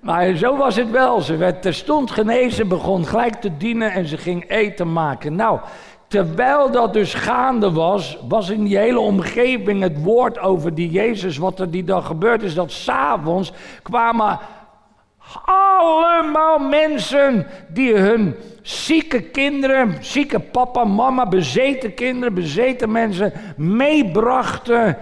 Maar 0.00 0.36
zo 0.36 0.56
was 0.56 0.76
het 0.76 0.90
wel. 0.90 1.20
Ze 1.20 1.36
werd 1.36 1.62
terstond 1.62 2.10
genezen, 2.10 2.68
begon 2.68 3.06
gelijk 3.06 3.34
te 3.34 3.56
dienen 3.56 3.92
en 3.92 4.06
ze 4.06 4.16
ging 4.16 4.50
eten 4.50 4.92
maken. 4.92 5.34
Nou, 5.34 5.60
terwijl 6.06 6.70
dat 6.70 6.92
dus 6.92 7.14
gaande 7.14 7.72
was, 7.72 8.18
was 8.28 8.48
in 8.50 8.64
die 8.64 8.78
hele 8.78 9.00
omgeving 9.00 9.82
het 9.82 10.02
woord 10.02 10.38
over 10.38 10.74
die 10.74 10.90
Jezus, 10.90 11.36
wat 11.36 11.60
er 11.60 11.70
die 11.70 11.84
dag 11.84 12.06
gebeurd 12.06 12.42
is, 12.42 12.54
dat 12.54 12.72
s'avonds 12.72 13.52
kwamen 13.82 14.38
allemaal 15.44 16.58
mensen 16.58 17.46
die 17.68 17.96
hun 17.96 18.34
zieke 18.62 19.22
kinderen, 19.22 19.96
zieke 20.00 20.40
papa, 20.40 20.84
mama, 20.84 21.26
bezeten 21.28 21.94
kinderen, 21.94 22.34
bezeten 22.34 22.92
mensen 22.92 23.32
meebrachten 23.56 24.98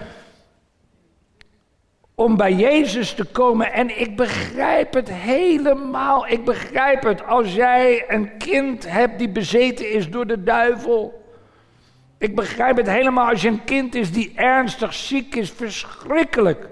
om 2.15 2.37
bij 2.37 2.53
Jezus 2.53 3.13
te 3.13 3.25
komen. 3.25 3.73
En 3.73 4.01
ik 4.01 4.17
begrijp 4.17 4.95
het 4.95 5.13
helemaal. 5.13 6.27
Ik 6.27 6.45
begrijp 6.45 7.03
het 7.03 7.27
als 7.27 7.55
jij 7.55 8.05
een 8.09 8.37
kind 8.39 8.91
hebt 8.91 9.19
die 9.19 9.29
bezeten 9.29 9.91
is 9.91 10.11
door 10.11 10.27
de 10.27 10.43
duivel. 10.43 11.23
Ik 12.19 12.35
begrijp 12.35 12.77
het 12.77 12.89
helemaal 12.89 13.29
als 13.29 13.43
je 13.43 13.49
een 13.49 13.65
kind 13.65 13.95
is 13.95 14.13
die 14.13 14.33
ernstig 14.35 14.95
ziek 14.95 15.35
is, 15.35 15.51
verschrikkelijk. 15.51 16.69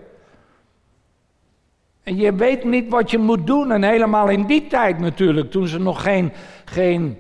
En 2.03 2.17
je 2.17 2.35
weet 2.35 2.65
niet 2.65 2.89
wat 2.89 3.11
je 3.11 3.19
moet 3.19 3.47
doen. 3.47 3.73
En 3.73 3.83
helemaal 3.83 4.29
in 4.29 4.47
die 4.47 4.67
tijd 4.67 4.99
natuurlijk, 4.99 5.51
toen 5.51 5.67
ze 5.67 5.79
nog 5.79 6.03
geen, 6.03 6.33
geen 6.65 7.19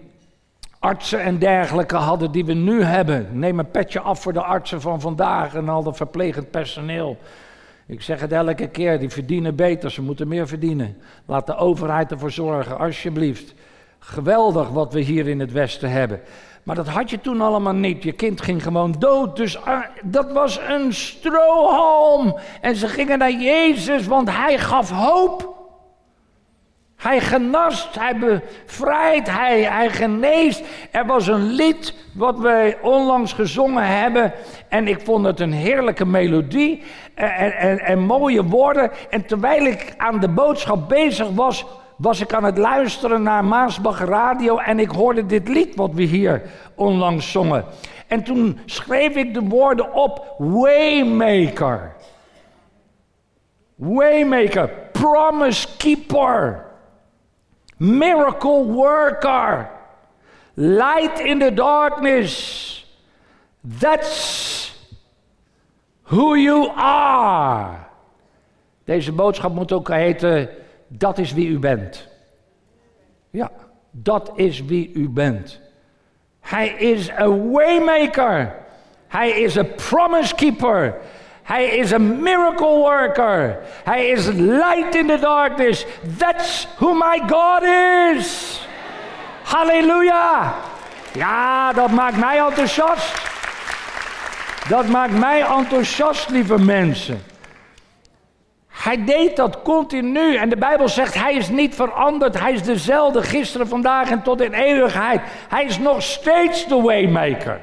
artsen 0.79 1.21
en 1.21 1.38
dergelijke 1.38 1.97
hadden 1.97 2.33
die 2.33 2.45
we 2.45 2.53
nu 2.53 2.83
hebben. 2.83 3.29
Neem 3.33 3.59
een 3.59 3.71
petje 3.71 4.01
af 4.01 4.23
voor 4.23 4.33
de 4.33 4.43
artsen 4.43 4.81
van 4.81 5.01
vandaag 5.01 5.55
en 5.55 5.69
al 5.69 5.83
dat 5.83 5.97
verplegend 5.97 6.51
personeel. 6.51 7.19
Ik 7.87 8.03
zeg 8.03 8.21
het 8.21 8.33
elke 8.33 8.69
keer, 8.69 8.99
die 8.99 9.09
verdienen 9.09 9.55
beter, 9.55 9.90
ze 9.90 10.03
moeten 10.03 10.29
meer 10.29 10.49
verdienen. 10.49 10.97
Laat 11.27 11.47
de 11.47 11.57
overheid 11.57 12.11
ervoor 12.11 12.31
zorgen, 12.31 12.79
alsjeblieft. 12.79 13.55
Geweldig 13.99 14.69
wat 14.69 14.93
we 14.93 15.01
hier 15.01 15.29
in 15.29 15.40
het 15.40 15.53
Westen 15.53 15.90
hebben. 15.90 16.21
Maar 16.71 16.85
dat 16.85 16.95
had 16.95 17.11
je 17.11 17.21
toen 17.21 17.41
allemaal 17.41 17.75
niet. 17.75 18.03
Je 18.03 18.13
kind 18.13 18.41
ging 18.41 18.63
gewoon 18.63 18.95
dood. 18.99 19.37
Dus 19.37 19.65
ah, 19.65 19.85
dat 20.03 20.33
was 20.33 20.61
een 20.69 20.95
strohalm. 20.95 22.39
En 22.61 22.77
ze 22.77 22.89
gingen 22.89 23.19
naar 23.19 23.33
Jezus, 23.33 24.07
want 24.07 24.31
hij 24.31 24.59
gaf 24.59 24.91
hoop. 24.91 25.57
Hij 26.97 27.21
genast, 27.21 27.95
hij 27.99 28.17
bevrijdt, 28.17 29.31
hij, 29.31 29.63
hij 29.63 29.91
geneest. 29.91 30.63
Er 30.91 31.07
was 31.07 31.27
een 31.27 31.43
lied 31.45 31.95
wat 32.15 32.39
wij 32.39 32.79
onlangs 32.81 33.33
gezongen 33.33 33.87
hebben. 33.87 34.33
En 34.69 34.89
ik 34.89 35.01
vond 35.01 35.27
het 35.27 35.41
een 35.41 35.53
heerlijke 35.53 36.07
melodie 36.07 36.83
en, 37.15 37.57
en, 37.57 37.79
en 37.79 37.99
mooie 37.99 38.45
woorden. 38.45 38.91
En 39.11 39.27
terwijl 39.27 39.65
ik 39.65 39.95
aan 39.97 40.21
de 40.21 40.29
boodschap 40.29 40.89
bezig 40.89 41.29
was, 41.31 41.65
was 42.01 42.21
ik 42.21 42.33
aan 42.33 42.45
het 42.45 42.59
luisteren 42.59 43.23
naar 43.23 43.45
Maasbach 43.45 44.05
Radio 44.05 44.57
en 44.57 44.79
ik 44.79 44.91
hoorde 44.91 45.27
dit 45.27 45.49
lied 45.49 45.75
wat 45.75 45.91
we 45.93 46.03
hier 46.03 46.43
onlangs 46.75 47.31
zongen. 47.31 47.65
En 48.07 48.23
toen 48.23 48.59
schreef 48.65 49.17
ik 49.17 49.35
de 49.35 49.43
woorden 49.43 49.93
op 49.93 50.35
Waymaker. 50.39 51.95
Waymaker, 53.75 54.71
promise 54.93 55.69
keeper, 55.77 56.65
miracle 57.77 58.65
worker, 58.65 59.71
light 60.55 61.21
in 61.21 61.39
the 61.39 61.55
darkness. 61.55 62.97
That's 63.79 64.75
who 66.03 66.37
you 66.37 66.71
are. 66.77 67.77
Deze 68.85 69.13
boodschap 69.13 69.55
moet 69.55 69.73
ook 69.73 69.89
heten 69.89 70.49
dat 70.92 71.18
is 71.18 71.33
wie 71.33 71.48
u 71.48 71.59
bent. 71.59 72.09
Ja, 73.31 73.50
dat 73.90 74.33
is 74.35 74.64
wie 74.64 74.92
u 74.94 75.09
bent. 75.09 75.61
Hij 76.40 76.68
is 76.68 77.11
een 77.16 77.50
waymaker. 77.50 78.55
Hij 79.09 79.31
is 79.31 79.55
een 79.55 79.74
promise 79.74 80.35
keeper. 80.35 80.94
Hij 81.42 81.64
is 81.64 81.90
een 81.90 82.22
miracle 82.22 82.76
worker. 82.76 83.59
Hij 83.85 84.09
is 84.09 84.26
light 84.26 84.94
in 84.94 85.07
the 85.07 85.18
darkness. 85.20 85.87
That's 86.18 86.66
who 86.76 86.94
my 86.94 87.22
God 87.26 87.62
is. 88.16 88.61
Halleluja. 89.42 90.55
Ja, 91.12 91.72
dat 91.72 91.90
maakt 91.90 92.16
mij 92.16 92.38
enthousiast. 92.38 93.29
Dat 94.68 94.87
maakt 94.87 95.18
mij 95.18 95.42
enthousiast, 95.42 96.29
lieve 96.29 96.59
mensen. 96.59 97.22
Hij 98.81 99.05
deed 99.05 99.37
dat 99.37 99.62
continu. 99.62 100.37
En 100.37 100.49
de 100.49 100.57
Bijbel 100.57 100.88
zegt, 100.88 101.14
hij 101.14 101.35
is 101.35 101.49
niet 101.49 101.75
veranderd. 101.75 102.40
Hij 102.40 102.53
is 102.53 102.62
dezelfde 102.62 103.23
gisteren, 103.23 103.69
vandaag 103.69 104.11
en 104.11 104.23
tot 104.23 104.40
in 104.40 104.53
eeuwigheid. 104.53 105.21
Hij 105.49 105.64
is 105.64 105.79
nog 105.79 106.03
steeds 106.03 106.66
de 106.66 106.81
waymaker. 106.81 107.61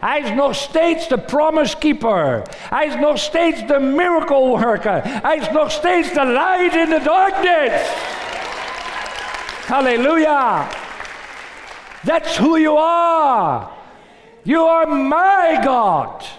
Hij 0.00 0.20
is 0.20 0.30
nog 0.30 0.54
steeds 0.54 1.08
de 1.08 1.18
promise 1.18 1.76
keeper. 1.78 2.42
Hij 2.70 2.86
is 2.86 2.94
nog 2.94 3.18
steeds 3.18 3.66
de 3.66 3.78
miracle 3.78 4.46
worker. 4.46 5.00
Hij 5.04 5.36
is 5.36 5.50
nog 5.50 5.70
steeds 5.70 6.12
de 6.12 6.24
light 6.24 6.74
in 6.74 6.88
the 6.88 7.00
darkness. 7.04 7.90
Halleluja. 9.66 10.66
That's 12.04 12.38
who 12.38 12.58
you 12.58 12.78
are. 12.78 13.66
You 14.42 14.68
are 14.68 14.86
my 14.94 15.58
God. 15.64 16.37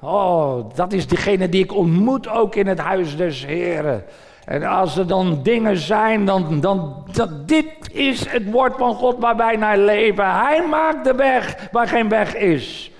Oh, 0.00 0.74
dat 0.74 0.92
is 0.92 1.06
degene 1.06 1.48
die 1.48 1.62
ik 1.62 1.74
ontmoet 1.74 2.28
ook 2.28 2.54
in 2.54 2.66
het 2.66 2.78
huis 2.78 3.16
des 3.16 3.46
Heren. 3.46 4.04
En 4.44 4.62
als 4.62 4.96
er 4.96 5.06
dan 5.06 5.42
dingen 5.42 5.76
zijn, 5.76 6.24
dan, 6.24 6.60
dan 6.60 7.04
dat 7.12 7.48
dit 7.48 7.66
is 7.92 8.28
het 8.28 8.50
woord 8.50 8.76
van 8.76 8.94
God 8.94 9.18
waar 9.18 9.36
wij 9.36 9.56
naar 9.56 9.78
leven. 9.78 10.34
Hij 10.34 10.66
maakt 10.66 11.04
de 11.04 11.14
weg 11.14 11.68
waar 11.72 11.88
geen 11.88 12.08
weg 12.08 12.36
is. 12.36 12.90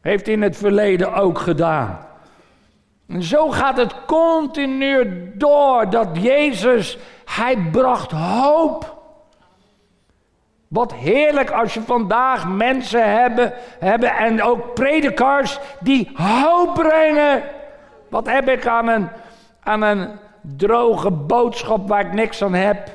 Heeft 0.00 0.28
in 0.28 0.42
het 0.42 0.56
verleden 0.56 1.14
ook 1.14 1.38
gedaan. 1.38 1.98
En 3.08 3.22
zo 3.22 3.50
gaat 3.50 3.76
het 3.76 3.94
continu 4.06 5.30
door 5.34 5.90
dat 5.90 6.08
Jezus, 6.12 6.98
hij 7.24 7.56
bracht 7.72 8.10
hoop. 8.10 9.01
Wat 10.72 10.94
heerlijk 10.94 11.50
als 11.50 11.74
je 11.74 11.82
vandaag 11.82 12.48
mensen 12.48 13.20
hebben, 13.20 13.52
hebben 13.78 14.16
en 14.16 14.42
ook 14.42 14.74
predikers 14.74 15.58
die 15.80 16.10
hoop 16.14 16.74
brengen. 16.74 17.42
Wat 18.08 18.26
heb 18.26 18.48
ik 18.48 18.66
aan 18.66 18.88
een, 18.88 19.08
aan 19.62 19.82
een 19.82 20.08
droge 20.40 21.10
boodschap 21.10 21.88
waar 21.88 22.06
ik 22.06 22.12
niks 22.12 22.42
aan 22.42 22.54
heb? 22.54 22.88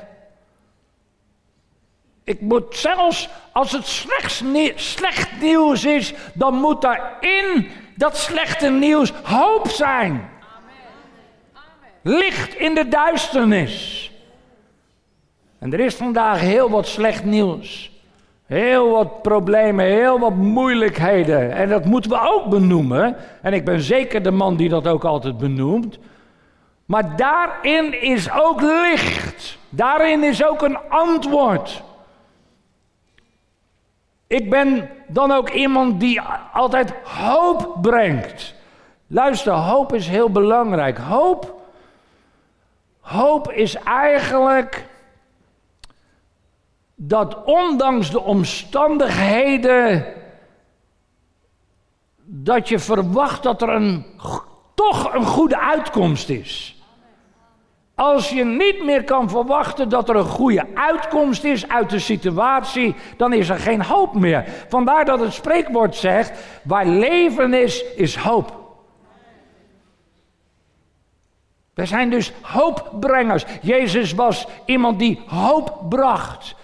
Ik 2.24 2.40
moet 2.40 2.76
zelfs 2.76 3.28
als 3.52 3.72
het 3.72 3.86
slecht 4.74 5.32
nieuws 5.40 5.84
is, 5.84 6.14
dan 6.32 6.54
moet 6.54 6.82
daarin 6.82 7.70
dat 7.94 8.16
slechte 8.16 8.70
nieuws 8.70 9.12
hoop 9.22 9.68
zijn. 9.68 10.30
Licht 12.02 12.54
in 12.54 12.74
de 12.74 12.88
duisternis. 12.88 13.97
En 15.58 15.72
er 15.72 15.80
is 15.80 15.94
vandaag 15.94 16.40
heel 16.40 16.70
wat 16.70 16.86
slecht 16.86 17.24
nieuws. 17.24 17.90
Heel 18.46 18.90
wat 18.90 19.22
problemen, 19.22 19.84
heel 19.84 20.18
wat 20.18 20.34
moeilijkheden. 20.34 21.52
En 21.52 21.68
dat 21.68 21.84
moeten 21.84 22.10
we 22.10 22.20
ook 22.20 22.48
benoemen. 22.48 23.16
En 23.42 23.52
ik 23.52 23.64
ben 23.64 23.80
zeker 23.80 24.22
de 24.22 24.30
man 24.30 24.56
die 24.56 24.68
dat 24.68 24.86
ook 24.86 25.04
altijd 25.04 25.38
benoemt. 25.38 25.98
Maar 26.84 27.16
daarin 27.16 28.02
is 28.02 28.32
ook 28.32 28.60
licht. 28.60 29.58
Daarin 29.68 30.22
is 30.22 30.44
ook 30.44 30.62
een 30.62 30.78
antwoord. 30.88 31.82
Ik 34.26 34.50
ben 34.50 34.90
dan 35.06 35.32
ook 35.32 35.50
iemand 35.50 36.00
die 36.00 36.20
altijd 36.52 36.92
hoop 37.04 37.76
brengt. 37.82 38.54
Luister, 39.06 39.52
hoop 39.52 39.94
is 39.94 40.08
heel 40.08 40.30
belangrijk. 40.30 40.98
Hoop, 40.98 41.60
hoop 43.00 43.52
is 43.52 43.74
eigenlijk 43.74 44.86
dat 47.00 47.44
ondanks 47.44 48.10
de 48.10 48.20
omstandigheden, 48.20 50.06
dat 52.24 52.68
je 52.68 52.78
verwacht 52.78 53.42
dat 53.42 53.62
er 53.62 53.68
een, 53.68 54.06
toch 54.74 55.14
een 55.14 55.26
goede 55.26 55.58
uitkomst 55.58 56.28
is. 56.28 56.82
Als 57.94 58.28
je 58.30 58.44
niet 58.44 58.84
meer 58.84 59.04
kan 59.04 59.30
verwachten 59.30 59.88
dat 59.88 60.08
er 60.08 60.16
een 60.16 60.24
goede 60.24 60.66
uitkomst 60.74 61.44
is 61.44 61.68
uit 61.68 61.90
de 61.90 61.98
situatie, 61.98 62.94
dan 63.16 63.32
is 63.32 63.48
er 63.48 63.58
geen 63.58 63.82
hoop 63.82 64.14
meer. 64.14 64.44
Vandaar 64.68 65.04
dat 65.04 65.20
het 65.20 65.32
spreekwoord 65.32 65.94
zegt: 65.94 66.60
waar 66.62 66.86
leven 66.86 67.54
is, 67.54 67.84
is 67.94 68.16
hoop. 68.16 68.56
Wij 71.74 71.86
zijn 71.86 72.10
dus 72.10 72.32
hoopbrengers. 72.42 73.44
Jezus 73.62 74.12
was 74.12 74.46
iemand 74.64 74.98
die 74.98 75.22
hoop 75.26 75.84
bracht. 75.88 76.54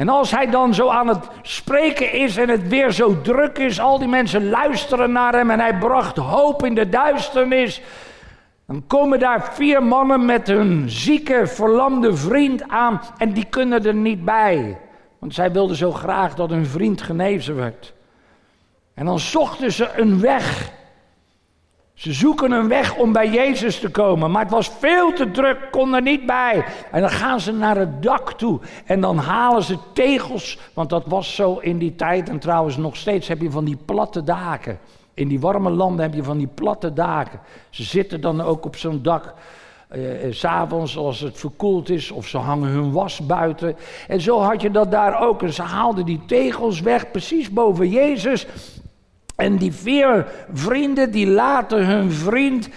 En 0.00 0.08
als 0.08 0.30
hij 0.30 0.46
dan 0.50 0.74
zo 0.74 0.88
aan 0.88 1.08
het 1.08 1.28
spreken 1.42 2.12
is 2.12 2.36
en 2.36 2.48
het 2.48 2.68
weer 2.68 2.90
zo 2.90 3.20
druk 3.20 3.58
is, 3.58 3.80
al 3.80 3.98
die 3.98 4.08
mensen 4.08 4.48
luisteren 4.48 5.12
naar 5.12 5.32
hem 5.32 5.50
en 5.50 5.60
hij 5.60 5.78
bracht 5.78 6.16
hoop 6.16 6.64
in 6.64 6.74
de 6.74 6.88
duisternis. 6.88 7.82
Dan 8.66 8.84
komen 8.86 9.18
daar 9.18 9.48
vier 9.52 9.82
mannen 9.82 10.24
met 10.24 10.46
hun 10.46 10.90
zieke, 10.90 11.46
verlamde 11.46 12.16
vriend 12.16 12.68
aan 12.68 13.00
en 13.18 13.32
die 13.32 13.44
kunnen 13.44 13.84
er 13.84 13.94
niet 13.94 14.24
bij. 14.24 14.78
Want 15.18 15.34
zij 15.34 15.52
wilden 15.52 15.76
zo 15.76 15.92
graag 15.92 16.34
dat 16.34 16.50
hun 16.50 16.66
vriend 16.66 17.02
genezen 17.02 17.56
werd. 17.56 17.94
En 18.94 19.04
dan 19.04 19.18
zochten 19.18 19.72
ze 19.72 19.90
een 19.96 20.20
weg. 20.20 20.72
Ze 22.00 22.12
zoeken 22.12 22.52
een 22.52 22.68
weg 22.68 22.96
om 22.96 23.12
bij 23.12 23.30
Jezus 23.30 23.80
te 23.80 23.88
komen, 23.88 24.30
maar 24.30 24.42
het 24.42 24.50
was 24.50 24.70
veel 24.78 25.12
te 25.12 25.30
druk, 25.30 25.68
kon 25.70 25.94
er 25.94 26.02
niet 26.02 26.26
bij. 26.26 26.64
En 26.90 27.00
dan 27.00 27.10
gaan 27.10 27.40
ze 27.40 27.52
naar 27.52 27.76
het 27.76 28.02
dak 28.02 28.32
toe 28.32 28.60
en 28.84 29.00
dan 29.00 29.18
halen 29.18 29.62
ze 29.62 29.76
tegels, 29.92 30.58
want 30.74 30.90
dat 30.90 31.02
was 31.06 31.34
zo 31.34 31.58
in 31.58 31.78
die 31.78 31.94
tijd. 31.94 32.28
En 32.28 32.38
trouwens, 32.38 32.76
nog 32.76 32.96
steeds 32.96 33.28
heb 33.28 33.40
je 33.40 33.50
van 33.50 33.64
die 33.64 33.78
platte 33.84 34.22
daken. 34.22 34.78
In 35.14 35.28
die 35.28 35.40
warme 35.40 35.70
landen 35.70 36.02
heb 36.02 36.14
je 36.14 36.22
van 36.22 36.38
die 36.38 36.50
platte 36.54 36.92
daken. 36.92 37.40
Ze 37.70 37.82
zitten 37.82 38.20
dan 38.20 38.40
ook 38.40 38.64
op 38.64 38.76
zo'n 38.76 39.02
dak. 39.02 39.34
Uh, 39.96 40.32
S'avonds 40.32 40.96
als 40.96 41.20
het 41.20 41.38
verkoeld 41.38 41.88
is, 41.88 42.10
of 42.10 42.26
ze 42.26 42.38
hangen 42.38 42.68
hun 42.68 42.92
was 42.92 43.26
buiten. 43.26 43.76
En 44.08 44.20
zo 44.20 44.40
had 44.40 44.62
je 44.62 44.70
dat 44.70 44.90
daar 44.90 45.22
ook. 45.22 45.42
En 45.42 45.52
ze 45.52 45.62
haalden 45.62 46.04
die 46.04 46.20
tegels 46.26 46.80
weg, 46.80 47.10
precies 47.10 47.50
boven 47.50 47.88
Jezus. 47.88 48.46
En 49.40 49.56
die 49.56 49.72
vier 49.72 50.26
vrienden 50.52 51.10
die 51.10 51.26
laten 51.26 51.86
hun 51.86 52.12
vriend 52.12 52.68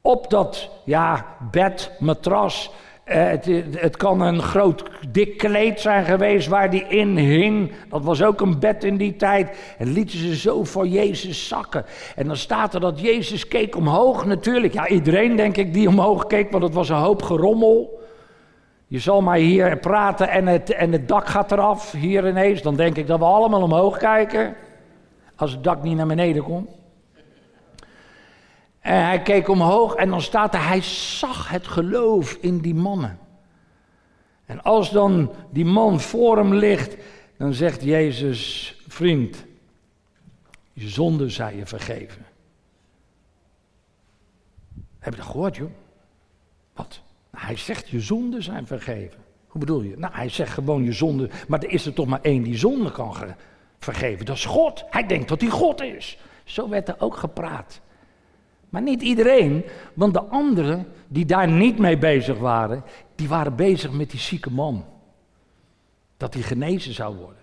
op 0.00 0.30
dat 0.30 0.70
ja, 0.84 1.26
bed, 1.50 1.90
matras. 1.98 2.70
Eh, 3.04 3.26
het, 3.26 3.46
het, 3.76 3.96
kan 3.96 4.20
een 4.20 4.42
groot 4.42 4.82
dik 5.08 5.38
kleed 5.38 5.80
zijn 5.80 6.04
geweest 6.04 6.48
waar 6.48 6.70
die 6.70 6.84
in 6.88 7.16
hing. 7.16 7.72
Dat 7.88 8.04
was 8.04 8.22
ook 8.22 8.40
een 8.40 8.58
bed 8.58 8.84
in 8.84 8.96
die 8.96 9.16
tijd. 9.16 9.74
En 9.78 9.92
lieten 9.92 10.18
ze 10.18 10.36
zo 10.36 10.64
voor 10.64 10.86
Jezus 10.86 11.48
zakken. 11.48 11.84
En 12.16 12.26
dan 12.26 12.36
staat 12.36 12.74
er 12.74 12.80
dat 12.80 13.00
Jezus 13.00 13.48
keek 13.48 13.76
omhoog 13.76 14.26
natuurlijk. 14.26 14.72
Ja, 14.72 14.88
iedereen 14.88 15.36
denk 15.36 15.56
ik 15.56 15.74
die 15.74 15.88
omhoog 15.88 16.26
keek, 16.26 16.50
want 16.50 16.62
het 16.62 16.74
was 16.74 16.88
een 16.88 16.96
hoop 16.96 17.22
gerommel. 17.22 18.00
Je 18.86 18.98
zal 18.98 19.20
maar 19.20 19.36
hier 19.36 19.78
praten 19.78 20.28
en 20.28 20.46
het, 20.46 20.70
en 20.70 20.92
het 20.92 21.08
dak 21.08 21.28
gaat 21.28 21.52
eraf, 21.52 21.92
hier 21.92 22.28
ineens. 22.28 22.62
Dan 22.62 22.76
denk 22.76 22.96
ik 22.96 23.06
dat 23.06 23.18
we 23.18 23.24
allemaal 23.24 23.62
omhoog 23.62 23.96
kijken. 23.96 24.54
Als 25.40 25.52
het 25.52 25.64
dak 25.64 25.82
niet 25.82 25.96
naar 25.96 26.06
beneden 26.06 26.42
komt. 26.42 26.70
En 28.80 29.04
hij 29.04 29.22
keek 29.22 29.48
omhoog 29.48 29.94
en 29.94 30.08
dan 30.08 30.20
staat 30.20 30.54
er, 30.54 30.66
hij 30.66 30.82
zag 30.82 31.48
het 31.48 31.66
geloof 31.66 32.32
in 32.32 32.58
die 32.58 32.74
mannen. 32.74 33.18
En 34.44 34.62
als 34.62 34.90
dan 34.90 35.32
die 35.50 35.64
man 35.64 36.00
voor 36.00 36.36
hem 36.36 36.54
ligt, 36.54 36.96
dan 37.36 37.54
zegt 37.54 37.82
Jezus, 37.82 38.74
vriend, 38.88 39.44
je 40.72 40.88
zonde 40.88 41.28
zij 41.28 41.56
je 41.56 41.66
vergeven. 41.66 42.26
Heb 44.98 45.12
je 45.12 45.20
dat 45.20 45.30
gehoord, 45.30 45.56
joh? 45.56 45.70
Wat? 46.74 47.00
Nou, 47.30 47.46
hij 47.46 47.56
zegt, 47.56 47.88
je 47.88 48.00
zonden 48.00 48.42
zijn 48.42 48.66
vergeven. 48.66 49.20
Hoe 49.46 49.60
bedoel 49.60 49.82
je? 49.82 49.96
Nou, 49.96 50.14
hij 50.14 50.28
zegt 50.28 50.52
gewoon 50.52 50.84
je 50.84 50.92
zonde, 50.92 51.30
maar 51.48 51.62
er 51.62 51.70
is 51.70 51.86
er 51.86 51.92
toch 51.92 52.06
maar 52.06 52.22
één 52.22 52.42
die 52.42 52.56
zonde 52.56 52.90
kan 52.90 53.14
vergeven. 53.80 54.26
Dat 54.26 54.36
is 54.36 54.44
God. 54.44 54.84
Hij 54.90 55.06
denkt 55.06 55.28
dat 55.28 55.40
hij 55.40 55.50
God 55.50 55.82
is. 55.82 56.18
Zo 56.44 56.68
werd 56.68 56.88
er 56.88 56.96
ook 56.98 57.16
gepraat. 57.16 57.80
Maar 58.68 58.82
niet 58.82 59.02
iedereen, 59.02 59.64
want 59.94 60.14
de 60.14 60.22
anderen 60.22 60.86
die 61.08 61.24
daar 61.24 61.48
niet 61.48 61.78
mee 61.78 61.98
bezig 61.98 62.38
waren, 62.38 62.84
die 63.14 63.28
waren 63.28 63.56
bezig 63.56 63.92
met 63.92 64.10
die 64.10 64.20
zieke 64.20 64.50
man. 64.50 64.84
Dat 66.16 66.34
hij 66.34 66.42
genezen 66.42 66.94
zou 66.94 67.16
worden. 67.16 67.42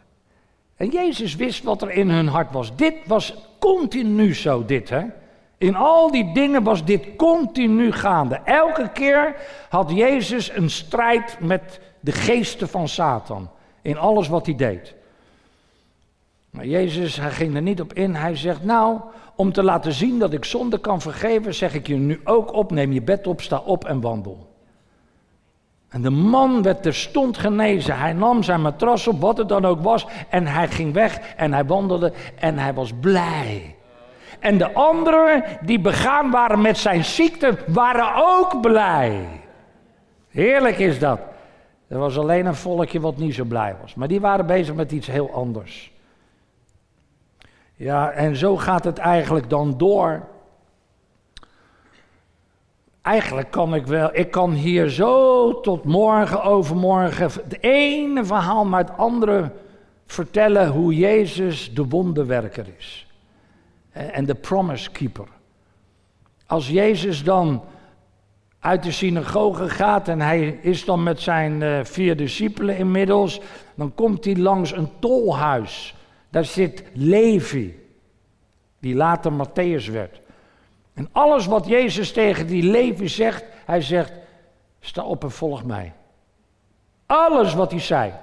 En 0.76 0.90
Jezus 0.90 1.36
wist 1.36 1.64
wat 1.64 1.82
er 1.82 1.92
in 1.92 2.10
hun 2.10 2.28
hart 2.28 2.52
was. 2.52 2.76
Dit 2.76 2.96
was 3.06 3.36
continu 3.60 4.36
zo, 4.36 4.66
dit 4.66 4.90
hè. 4.90 5.06
In 5.58 5.76
al 5.76 6.12
die 6.12 6.34
dingen 6.34 6.64
was 6.64 6.86
dit 6.86 7.16
continu 7.16 7.92
gaande. 7.92 8.36
Elke 8.36 8.90
keer 8.90 9.36
had 9.70 9.92
Jezus 9.92 10.56
een 10.56 10.70
strijd 10.70 11.38
met 11.40 11.80
de 12.00 12.12
geesten 12.12 12.70
van 12.70 12.88
Satan. 12.88 13.50
In 13.82 13.98
alles 13.98 14.28
wat 14.28 14.46
hij 14.46 14.56
deed. 14.56 14.96
Maar 16.58 16.66
Jezus, 16.66 17.18
hij 17.18 17.32
ging 17.32 17.56
er 17.56 17.62
niet 17.62 17.82
op 17.82 17.94
in. 17.94 18.16
Hij 18.16 18.36
zegt, 18.36 18.64
nou, 18.64 19.00
om 19.36 19.52
te 19.52 19.64
laten 19.64 19.94
zien 19.94 20.20
dat 20.20 20.34
ik 20.34 20.46
zonde 20.46 20.78
kan 20.78 21.02
vergeven, 21.02 21.54
zeg 21.54 21.74
ik 21.74 21.88
je 21.88 21.96
nu 21.96 22.22
ook 22.24 22.54
op, 22.54 22.72
neem 22.72 22.92
je 22.92 23.02
bed 23.02 23.28
op, 23.28 23.42
sta 23.42 23.58
op 23.58 23.86
en 23.86 24.02
wandel. 24.02 24.48
En 25.90 26.02
de 26.02 26.10
man 26.10 26.62
werd 26.62 26.84
terstond 26.84 27.38
genezen. 27.38 27.98
Hij 27.98 28.14
nam 28.14 28.44
zijn 28.44 28.62
matras 28.62 29.08
op, 29.08 29.22
wat 29.22 29.38
het 29.38 29.50
dan 29.50 29.66
ook 29.66 29.82
was, 29.82 30.06
en 30.30 30.48
hij 30.48 30.68
ging 30.68 30.94
weg 30.94 31.20
en 31.20 31.54
hij 31.54 31.66
wandelde 31.66 32.14
en 32.40 32.58
hij 32.58 32.74
was 32.74 32.92
blij. 33.02 33.76
En 34.40 34.58
de 34.58 34.74
anderen 34.74 35.44
die 35.62 35.80
begaan 35.80 36.32
waren 36.32 36.62
met 36.62 36.78
zijn 36.78 37.06
ziekte, 37.06 37.58
waren 37.68 38.16
ook 38.16 38.62
blij. 38.62 39.28
Heerlijk 40.30 40.78
is 40.78 41.00
dat. 41.00 41.20
Er 41.88 41.98
was 41.98 42.18
alleen 42.18 42.46
een 42.46 42.56
volkje 42.56 43.00
wat 43.00 43.18
niet 43.18 43.36
zo 43.36 43.44
blij 43.44 43.76
was. 43.82 43.96
Maar 43.96 44.08
die 44.08 44.22
waren 44.22 44.46
bezig 44.46 44.76
met 44.76 44.92
iets 44.92 45.08
heel 45.08 45.32
anders. 45.34 45.96
Ja, 47.78 48.12
en 48.12 48.36
zo 48.36 48.58
gaat 48.58 48.84
het 48.84 48.98
eigenlijk 48.98 49.50
dan 49.50 49.78
door. 49.78 50.28
Eigenlijk 53.02 53.52
kan 53.52 53.76
ik 53.76 53.88
wel, 53.88 54.10
ik 54.14 54.32
kan 54.32 54.52
hier 54.52 54.90
zo 54.90 55.60
tot 55.60 55.84
morgen, 55.84 56.44
overmorgen, 56.44 57.24
het 57.24 57.64
ene 57.64 58.26
verhaal 58.26 58.66
maar 58.66 58.80
het 58.80 58.98
andere 58.98 59.52
vertellen 60.06 60.68
hoe 60.68 60.96
Jezus 60.96 61.74
de 61.74 61.88
wonderwerker 61.88 62.66
is. 62.78 63.08
En 63.92 64.26
de 64.26 64.36
promise 64.36 64.92
keeper. 64.92 65.28
Als 66.46 66.70
Jezus 66.70 67.24
dan 67.24 67.64
uit 68.60 68.84
de 68.84 68.92
synagoge 68.92 69.70
gaat 69.70 70.08
en 70.08 70.22
hij 70.22 70.48
is 70.62 70.86
dan 70.86 71.04
met 71.04 71.20
zijn 71.22 71.62
uh, 71.62 71.80
vier 71.84 72.18
discipelen 72.18 72.78
inmiddels, 72.78 73.42
dan 73.76 73.94
komt 73.96 74.26
hij 74.26 74.36
langs 74.36 74.72
een 74.72 74.90
tolhuis. 75.00 75.96
Daar 76.30 76.46
zit 76.46 76.84
Levi, 76.94 77.80
die 78.80 78.96
later 78.96 79.32
Matthäus 79.32 79.92
werd. 79.92 80.22
En 80.94 81.10
alles 81.12 81.46
wat 81.46 81.68
Jezus 81.68 82.12
tegen 82.12 82.48
die 82.48 82.64
Levi 82.64 83.08
zegt, 83.08 83.44
hij 83.66 83.82
zegt, 83.82 84.14
sta 84.80 85.04
op 85.04 85.24
en 85.24 85.32
volg 85.32 85.64
mij. 85.64 85.94
Alles 87.06 87.54
wat 87.54 87.72
hij 87.72 87.80
zei. 87.80 88.14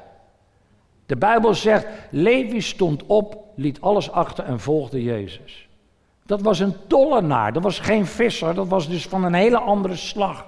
De 1.06 1.16
Bijbel 1.16 1.54
zegt, 1.54 1.86
Levi 2.10 2.60
stond 2.60 3.06
op, 3.06 3.44
liet 3.54 3.80
alles 3.80 4.10
achter 4.10 4.44
en 4.44 4.60
volgde 4.60 5.02
Jezus. 5.02 5.68
Dat 6.26 6.42
was 6.42 6.58
een 6.58 6.74
tollenaar, 6.86 7.52
dat 7.52 7.62
was 7.62 7.78
geen 7.78 8.06
visser, 8.06 8.54
dat 8.54 8.68
was 8.68 8.88
dus 8.88 9.06
van 9.06 9.24
een 9.24 9.34
hele 9.34 9.58
andere 9.58 9.96
slag. 9.96 10.46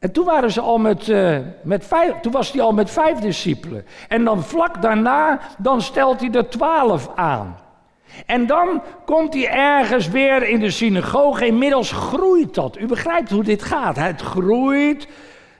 En 0.00 0.12
toen, 0.12 0.24
waren 0.24 0.50
ze 0.50 0.60
al 0.60 0.78
met, 0.78 1.08
uh, 1.08 1.38
met 1.62 1.86
vijf, 1.86 2.12
toen 2.20 2.32
was 2.32 2.52
hij 2.52 2.62
al 2.62 2.72
met 2.72 2.90
vijf 2.90 3.18
discipelen. 3.18 3.86
En 4.08 4.24
dan 4.24 4.42
vlak 4.42 4.82
daarna, 4.82 5.40
dan 5.58 5.82
stelt 5.82 6.20
hij 6.20 6.30
er 6.30 6.48
twaalf 6.48 7.10
aan. 7.14 7.58
En 8.26 8.46
dan 8.46 8.82
komt 9.04 9.34
hij 9.34 9.48
ergens 9.48 10.08
weer 10.08 10.48
in 10.48 10.60
de 10.60 10.70
synagoge. 10.70 11.46
Inmiddels 11.46 11.92
groeit 11.92 12.54
dat. 12.54 12.78
U 12.78 12.86
begrijpt 12.86 13.30
hoe 13.30 13.42
dit 13.42 13.62
gaat. 13.62 13.96
Het 13.96 14.20
groeit. 14.20 15.08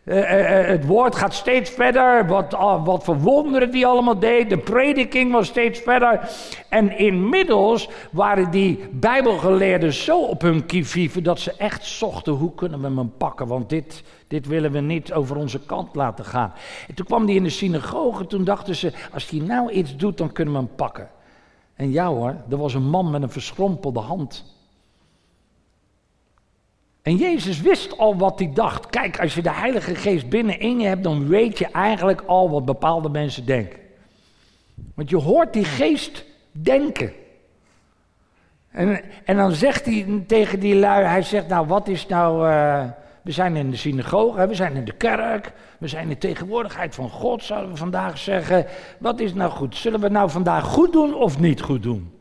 Uh, 0.05 0.17
uh, 0.17 0.67
het 0.67 0.87
woord 0.87 1.17
gaat 1.17 1.35
steeds 1.35 1.71
verder. 1.71 2.27
Wat, 2.27 2.53
uh, 2.53 2.85
wat 2.85 3.05
voor 3.05 3.19
wonderen 3.19 3.71
die 3.71 3.87
allemaal 3.87 4.19
deed. 4.19 4.51
De 4.51 4.59
prediking 4.59 5.33
was 5.33 5.47
steeds 5.47 5.81
verder. 5.81 6.31
En 6.69 6.99
inmiddels 6.99 7.89
waren 8.11 8.51
die 8.51 8.89
Bijbelgeleerden 8.91 9.93
zo 9.93 10.21
op 10.21 10.43
hun 10.43 10.67
kievieven 10.67 11.23
dat 11.23 11.41
ze 11.41 11.55
echt 11.57 11.85
zochten: 11.85 12.33
hoe 12.33 12.55
kunnen 12.55 12.81
we 12.81 12.87
hem 12.87 13.13
pakken? 13.17 13.47
Want 13.47 13.69
dit, 13.69 14.03
dit 14.29 14.47
willen 14.47 14.73
we 14.73 14.81
niet 14.81 15.13
over 15.13 15.37
onze 15.37 15.61
kant 15.61 15.95
laten 15.95 16.25
gaan. 16.25 16.53
En 16.89 16.95
toen 16.95 17.07
kwam 17.07 17.27
hij 17.27 17.35
in 17.35 17.43
de 17.43 17.51
synagoge. 17.51 18.27
Toen 18.27 18.45
dachten 18.45 18.77
ze: 18.77 18.93
als 19.13 19.31
hij 19.31 19.41
nou 19.41 19.71
iets 19.71 19.97
doet, 19.97 20.19
dan 20.19 20.33
kunnen 20.33 20.55
we 20.55 20.61
hem 20.61 20.75
pakken. 20.77 21.09
En 21.75 21.91
ja 21.93 22.07
hoor, 22.07 22.37
er 22.51 22.57
was 22.57 22.75
een 22.75 22.89
man 22.89 23.11
met 23.11 23.23
een 23.23 23.31
verschrompelde 23.31 24.01
hand. 24.01 24.59
En 27.03 27.17
Jezus 27.17 27.61
wist 27.61 27.99
al 27.99 28.17
wat 28.17 28.39
hij 28.39 28.51
dacht. 28.55 28.87
Kijk, 28.87 29.21
als 29.21 29.35
je 29.35 29.43
de 29.43 29.53
Heilige 29.53 29.95
Geest 29.95 30.29
binnenin 30.29 30.81
je 30.81 30.87
hebt, 30.87 31.03
dan 31.03 31.29
weet 31.29 31.59
je 31.59 31.67
eigenlijk 31.67 32.23
al 32.27 32.51
wat 32.51 32.65
bepaalde 32.65 33.09
mensen 33.09 33.47
denken. 33.47 33.79
Want 34.95 35.11
je 35.11 35.17
hoort 35.17 35.53
die 35.53 35.65
geest 35.65 36.25
denken. 36.53 37.13
En, 38.71 39.01
en 39.25 39.37
dan 39.37 39.53
zegt 39.53 39.85
hij 39.85 40.23
tegen 40.27 40.61
die 40.61 40.75
lui, 40.75 41.05
hij 41.05 41.23
zegt 41.23 41.49
nou 41.49 41.67
wat 41.67 41.89
is 41.89 42.07
nou, 42.07 42.49
uh, 42.49 42.85
we 43.23 43.33
zijn 43.33 43.57
in 43.57 43.71
de 43.71 43.77
synagoge, 43.77 44.47
we 44.47 44.55
zijn 44.55 44.75
in 44.75 44.85
de 44.85 44.93
kerk, 44.93 45.53
we 45.79 45.89
zijn 45.89 46.03
in 46.03 46.09
de 46.09 46.19
tegenwoordigheid 46.19 46.95
van 46.95 47.11
God, 47.11 47.45
zouden 47.45 47.71
we 47.71 47.77
vandaag 47.77 48.19
zeggen. 48.19 48.67
Wat 48.99 49.21
is 49.21 49.35
nou 49.35 49.51
goed? 49.51 49.77
Zullen 49.77 50.01
we 50.01 50.09
nou 50.09 50.31
vandaag 50.31 50.65
goed 50.65 50.93
doen 50.93 51.15
of 51.15 51.39
niet 51.39 51.61
goed 51.61 51.83
doen? 51.83 52.20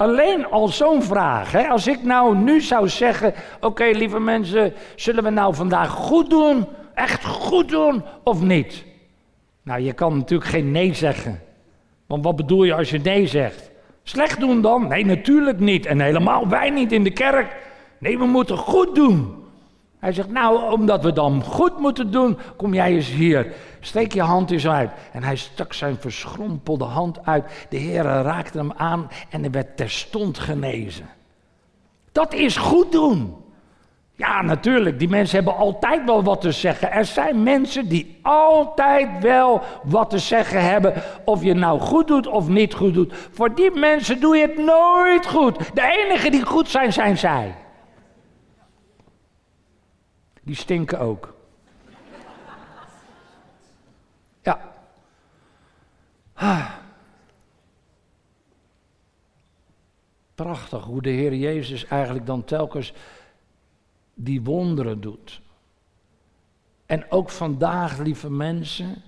Alleen 0.00 0.46
al 0.46 0.68
zo'n 0.68 1.02
vraag. 1.02 1.52
Hè? 1.52 1.68
Als 1.68 1.86
ik 1.86 2.02
nou 2.02 2.36
nu 2.36 2.60
zou 2.60 2.88
zeggen: 2.88 3.34
Oké, 3.60 3.84
lieve 3.84 4.20
mensen, 4.20 4.72
zullen 4.96 5.24
we 5.24 5.30
nou 5.30 5.54
vandaag 5.54 5.90
goed 5.90 6.30
doen? 6.30 6.66
Echt 6.94 7.24
goed 7.24 7.68
doen 7.68 8.04
of 8.24 8.42
niet? 8.42 8.84
Nou, 9.62 9.80
je 9.80 9.92
kan 9.92 10.16
natuurlijk 10.16 10.50
geen 10.50 10.70
nee 10.70 10.94
zeggen. 10.94 11.40
Want 12.06 12.24
wat 12.24 12.36
bedoel 12.36 12.64
je 12.64 12.74
als 12.74 12.90
je 12.90 12.98
nee 12.98 13.26
zegt? 13.26 13.70
Slecht 14.02 14.40
doen 14.40 14.60
dan? 14.60 14.88
Nee, 14.88 15.04
natuurlijk 15.04 15.58
niet. 15.58 15.86
En 15.86 16.00
helemaal 16.00 16.48
wij 16.48 16.70
niet 16.70 16.92
in 16.92 17.04
de 17.04 17.12
kerk. 17.12 17.56
Nee, 17.98 18.18
we 18.18 18.26
moeten 18.26 18.56
goed 18.56 18.94
doen. 18.94 19.39
Hij 20.00 20.12
zegt, 20.12 20.30
nou, 20.30 20.72
omdat 20.72 21.02
we 21.02 21.12
dan 21.12 21.42
goed 21.42 21.78
moeten 21.78 22.10
doen, 22.10 22.38
kom 22.56 22.74
jij 22.74 22.92
eens 22.92 23.08
hier. 23.10 23.52
Steek 23.80 24.12
je 24.12 24.22
hand 24.22 24.50
eens 24.50 24.68
uit. 24.68 24.90
En 25.12 25.22
hij 25.22 25.36
stak 25.36 25.72
zijn 25.72 25.96
verschrompelde 25.96 26.84
hand 26.84 27.26
uit. 27.26 27.66
De 27.68 27.76
Heer 27.76 28.02
raakte 28.02 28.58
hem 28.58 28.72
aan 28.72 29.10
en 29.30 29.40
hij 29.40 29.50
werd 29.50 29.76
terstond 29.76 30.38
genezen. 30.38 31.08
Dat 32.12 32.34
is 32.34 32.56
goed 32.56 32.92
doen. 32.92 33.34
Ja, 34.14 34.42
natuurlijk, 34.42 34.98
die 34.98 35.08
mensen 35.08 35.36
hebben 35.36 35.56
altijd 35.56 36.04
wel 36.04 36.22
wat 36.22 36.40
te 36.40 36.52
zeggen. 36.52 36.92
Er 36.92 37.04
zijn 37.04 37.42
mensen 37.42 37.88
die 37.88 38.18
altijd 38.22 39.08
wel 39.20 39.62
wat 39.82 40.10
te 40.10 40.18
zeggen 40.18 40.64
hebben. 40.64 40.94
Of 41.24 41.42
je 41.42 41.54
nou 41.54 41.80
goed 41.80 42.06
doet 42.08 42.26
of 42.26 42.48
niet 42.48 42.74
goed 42.74 42.94
doet. 42.94 43.14
Voor 43.32 43.54
die 43.54 43.70
mensen 43.70 44.20
doe 44.20 44.36
je 44.36 44.46
het 44.46 44.58
nooit 44.58 45.26
goed. 45.26 45.74
De 45.74 46.04
enigen 46.06 46.30
die 46.30 46.44
goed 46.44 46.68
zijn, 46.68 46.92
zijn 46.92 47.18
zij 47.18 47.54
die 50.40 50.54
stinken 50.54 50.98
ook. 50.98 51.34
Ja. 54.42 54.74
Ah. 56.32 56.74
Prachtig 60.34 60.84
hoe 60.84 61.02
de 61.02 61.10
Heer 61.10 61.34
Jezus 61.34 61.86
eigenlijk 61.86 62.26
dan 62.26 62.44
telkens 62.44 62.92
die 64.14 64.42
wonderen 64.42 65.00
doet. 65.00 65.40
En 66.86 67.10
ook 67.10 67.30
vandaag, 67.30 67.98
lieve 67.98 68.30
mensen, 68.30 69.02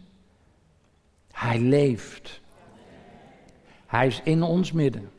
Hij 1.33 1.59
leeft. 1.59 2.41
Hij 3.87 4.07
is 4.07 4.21
in 4.25 4.43
ons 4.43 4.73
midden. 4.73 5.11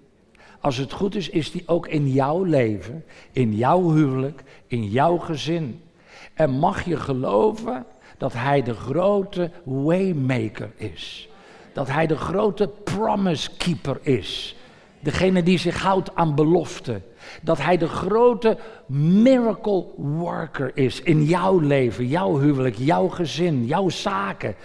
Als 0.60 0.78
het 0.78 0.91
goed 0.91 1.15
is, 1.15 1.30
is 1.30 1.52
Hij 1.52 1.63
ook 1.65 1.88
in 1.88 2.12
jouw 2.12 2.43
leven, 2.43 3.06
in 3.32 3.56
jouw 3.56 3.91
huwelijk, 3.91 4.43
in 4.67 4.89
jouw 4.89 5.17
gezin. 5.17 5.82
En 6.34 6.50
mag 6.50 6.86
je 6.86 6.98
geloven 6.98 7.86
dat 8.17 8.34
hij 8.34 8.62
de 8.62 8.74
grote 8.74 9.52
waymaker 9.63 10.72
is. 10.76 11.30
Dat 11.74 11.89
hij 11.89 12.08
de 12.08 12.17
grote 12.17 12.69
promise 12.84 13.50
keeper 13.58 13.98
is. 14.02 14.56
Degene 15.00 15.43
die 15.43 15.58
zich 15.58 15.82
houdt 15.82 16.15
aan 16.15 16.36
beloften. 16.36 17.04
Dat 17.41 17.62
hij 17.62 17.78
de 17.78 17.88
grote 17.88 18.58
miracle 18.88 19.86
worker 19.96 20.72
is 20.74 21.02
in 21.02 21.24
jouw 21.24 21.60
leven, 21.60 22.08
jouw 22.08 22.39
huwelijk, 22.39 22.76
jouw 22.76 23.08
gezin, 23.08 23.65
jouw 23.65 23.89
zaken. 23.89 24.56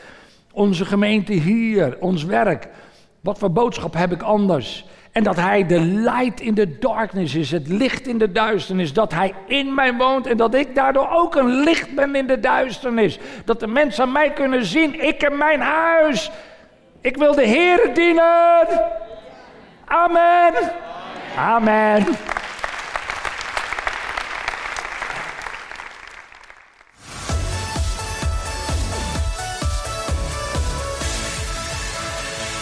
Onze 0.53 0.85
gemeente 0.85 1.33
hier, 1.33 1.97
ons 2.01 2.25
werk. 2.25 2.69
Wat 3.21 3.39
voor 3.39 3.53
boodschap 3.53 3.95
heb 3.95 4.13
ik 4.13 4.23
anders? 4.23 4.87
En 5.13 5.23
dat 5.23 5.37
Hij 5.37 5.67
de 5.67 5.81
light 5.81 6.41
in 6.41 6.55
the 6.55 6.79
darkness 6.79 7.35
is, 7.35 7.51
het 7.51 7.69
licht 7.69 8.07
in 8.07 8.19
de 8.19 8.33
duisternis. 8.33 8.93
Dat 8.93 9.13
Hij 9.13 9.35
in 9.47 9.75
mij 9.75 9.95
woont 9.95 10.27
en 10.27 10.37
dat 10.37 10.55
ik 10.55 10.75
daardoor 10.75 11.09
ook 11.11 11.35
een 11.35 11.61
licht 11.61 11.95
ben 11.95 12.15
in 12.15 12.27
de 12.27 12.41
duisternis. 12.41 13.19
Dat 13.45 13.61
de 13.61 13.67
mensen 13.67 14.05
aan 14.05 14.13
mij 14.13 14.33
kunnen 14.33 14.65
zien, 14.65 15.07
ik 15.07 15.23
en 15.23 15.37
mijn 15.37 15.61
huis. 15.61 16.31
Ik 17.01 17.17
wil 17.17 17.35
de 17.35 17.47
Heer 17.47 17.95
dienen. 17.95 18.67
Amen. 19.85 20.53
Amen. 21.37 22.07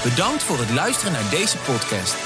Bedankt 0.03 0.43
voor 0.43 0.59
het 0.59 0.71
luisteren 0.71 1.13
naar 1.13 1.31
deze 1.31 1.59
podcast. 1.59 2.26